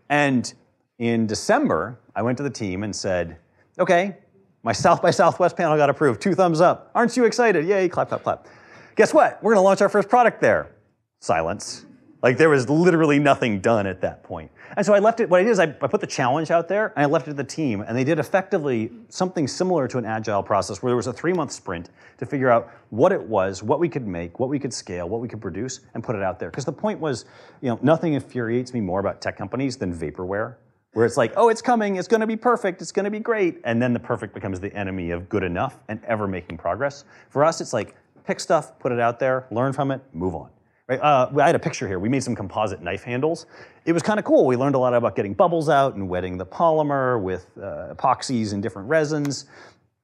[0.09, 0.53] and
[0.99, 3.37] in December, I went to the team and said,
[3.79, 4.17] "Okay,
[4.63, 6.21] my South by Southwest panel got approved.
[6.21, 6.91] Two thumbs up.
[6.95, 7.67] Aren't you excited?
[7.67, 7.89] Yay!
[7.89, 8.47] Clap, clap, clap.
[8.97, 9.43] Guess what?
[9.43, 10.71] We're going to launch our first product there.
[11.21, 11.87] Silence.
[12.23, 14.51] Like there was literally nothing done at that point.
[14.77, 16.69] And so I left it, what I did is I, I, put the challenge out
[16.69, 17.81] there and I left it to the team.
[17.81, 21.33] And they did effectively something similar to an agile process where there was a three
[21.33, 24.73] month sprint to figure out what it was, what we could make, what we could
[24.73, 26.51] scale, what we could produce, and put it out there.
[26.51, 27.25] Because the point was,
[27.63, 30.57] you know, nothing infuriates me more about tech companies than vaporware.
[30.93, 33.61] Where it's like, oh, it's coming, it's gonna be perfect, it's gonna be great.
[33.65, 37.05] And then the perfect becomes the enemy of good enough and ever making progress.
[37.29, 37.95] For us, it's like,
[38.25, 40.51] pick stuff, put it out there, learn from it, move on.
[40.91, 41.01] Right?
[41.01, 42.01] Uh, I had a picture here.
[42.01, 43.47] We made some composite knife handles.
[43.85, 44.45] It was kind of cool.
[44.45, 48.53] We learned a lot about getting bubbles out and wetting the polymer with uh, epoxies
[48.53, 49.45] and different resins.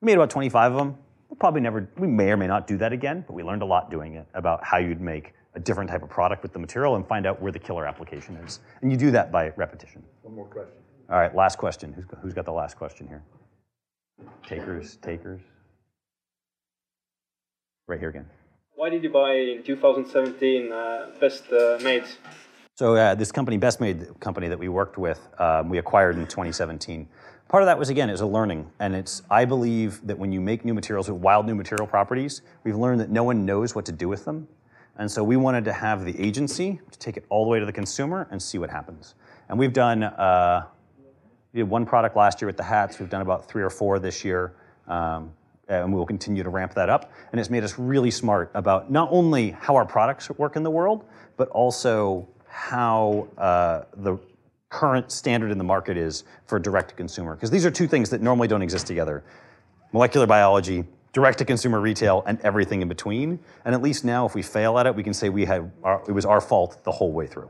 [0.00, 0.96] We made about 25 of them.
[1.28, 3.66] We'll probably never, we may or may not do that again, but we learned a
[3.66, 6.94] lot doing it about how you'd make a different type of product with the material
[6.94, 8.60] and find out where the killer application is.
[8.80, 10.04] And you do that by repetition.
[10.22, 10.76] One more question.
[11.10, 11.92] All right, last question.
[11.94, 13.24] Who's, who's got the last question here?
[14.46, 15.40] Takers, takers.
[17.88, 18.26] Right here again.
[18.76, 22.04] Why did you buy in 2017 uh, Best uh, Made?
[22.74, 26.26] So uh, this company, Best Made company that we worked with, um, we acquired in
[26.26, 27.08] 2017.
[27.48, 30.42] Part of that was again, was a learning, and it's I believe that when you
[30.42, 33.86] make new materials with wild new material properties, we've learned that no one knows what
[33.86, 34.46] to do with them,
[34.98, 37.64] and so we wanted to have the agency to take it all the way to
[37.64, 39.14] the consumer and see what happens.
[39.48, 40.66] And we've done uh,
[41.54, 42.98] we did one product last year with the hats.
[42.98, 44.54] We've done about three or four this year.
[44.86, 45.32] Um,
[45.68, 47.12] and we will continue to ramp that up.
[47.32, 50.70] And it's made us really smart about not only how our products work in the
[50.70, 51.04] world,
[51.36, 54.18] but also how uh, the
[54.68, 57.34] current standard in the market is for direct to consumer.
[57.34, 59.24] Because these are two things that normally don't exist together
[59.92, 63.38] molecular biology, direct to consumer retail, and everything in between.
[63.64, 66.02] And at least now, if we fail at it, we can say we had our,
[66.06, 67.48] it was our fault the whole way through.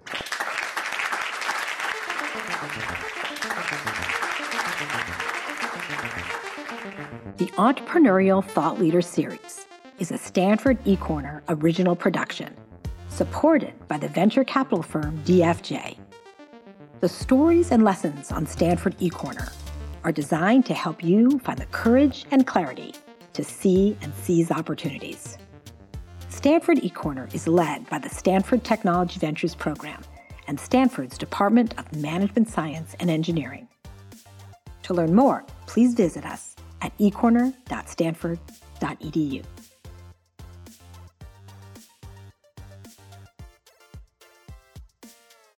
[7.36, 9.66] The Entrepreneurial Thought Leader Series
[9.98, 12.56] is a Stanford eCorner original production,
[13.10, 15.98] supported by the venture capital firm DFJ.
[17.00, 19.52] The stories and lessons on Stanford eCorner
[20.02, 22.94] are designed to help you find the courage and clarity
[23.34, 25.36] to see and seize opportunities.
[26.30, 30.00] Stanford eCorner is led by the Stanford Technology Ventures Program
[30.48, 33.68] and Stanford's Department of Management Science and Engineering.
[34.84, 39.44] To learn more, please visit us at ecorner.stanford.edu.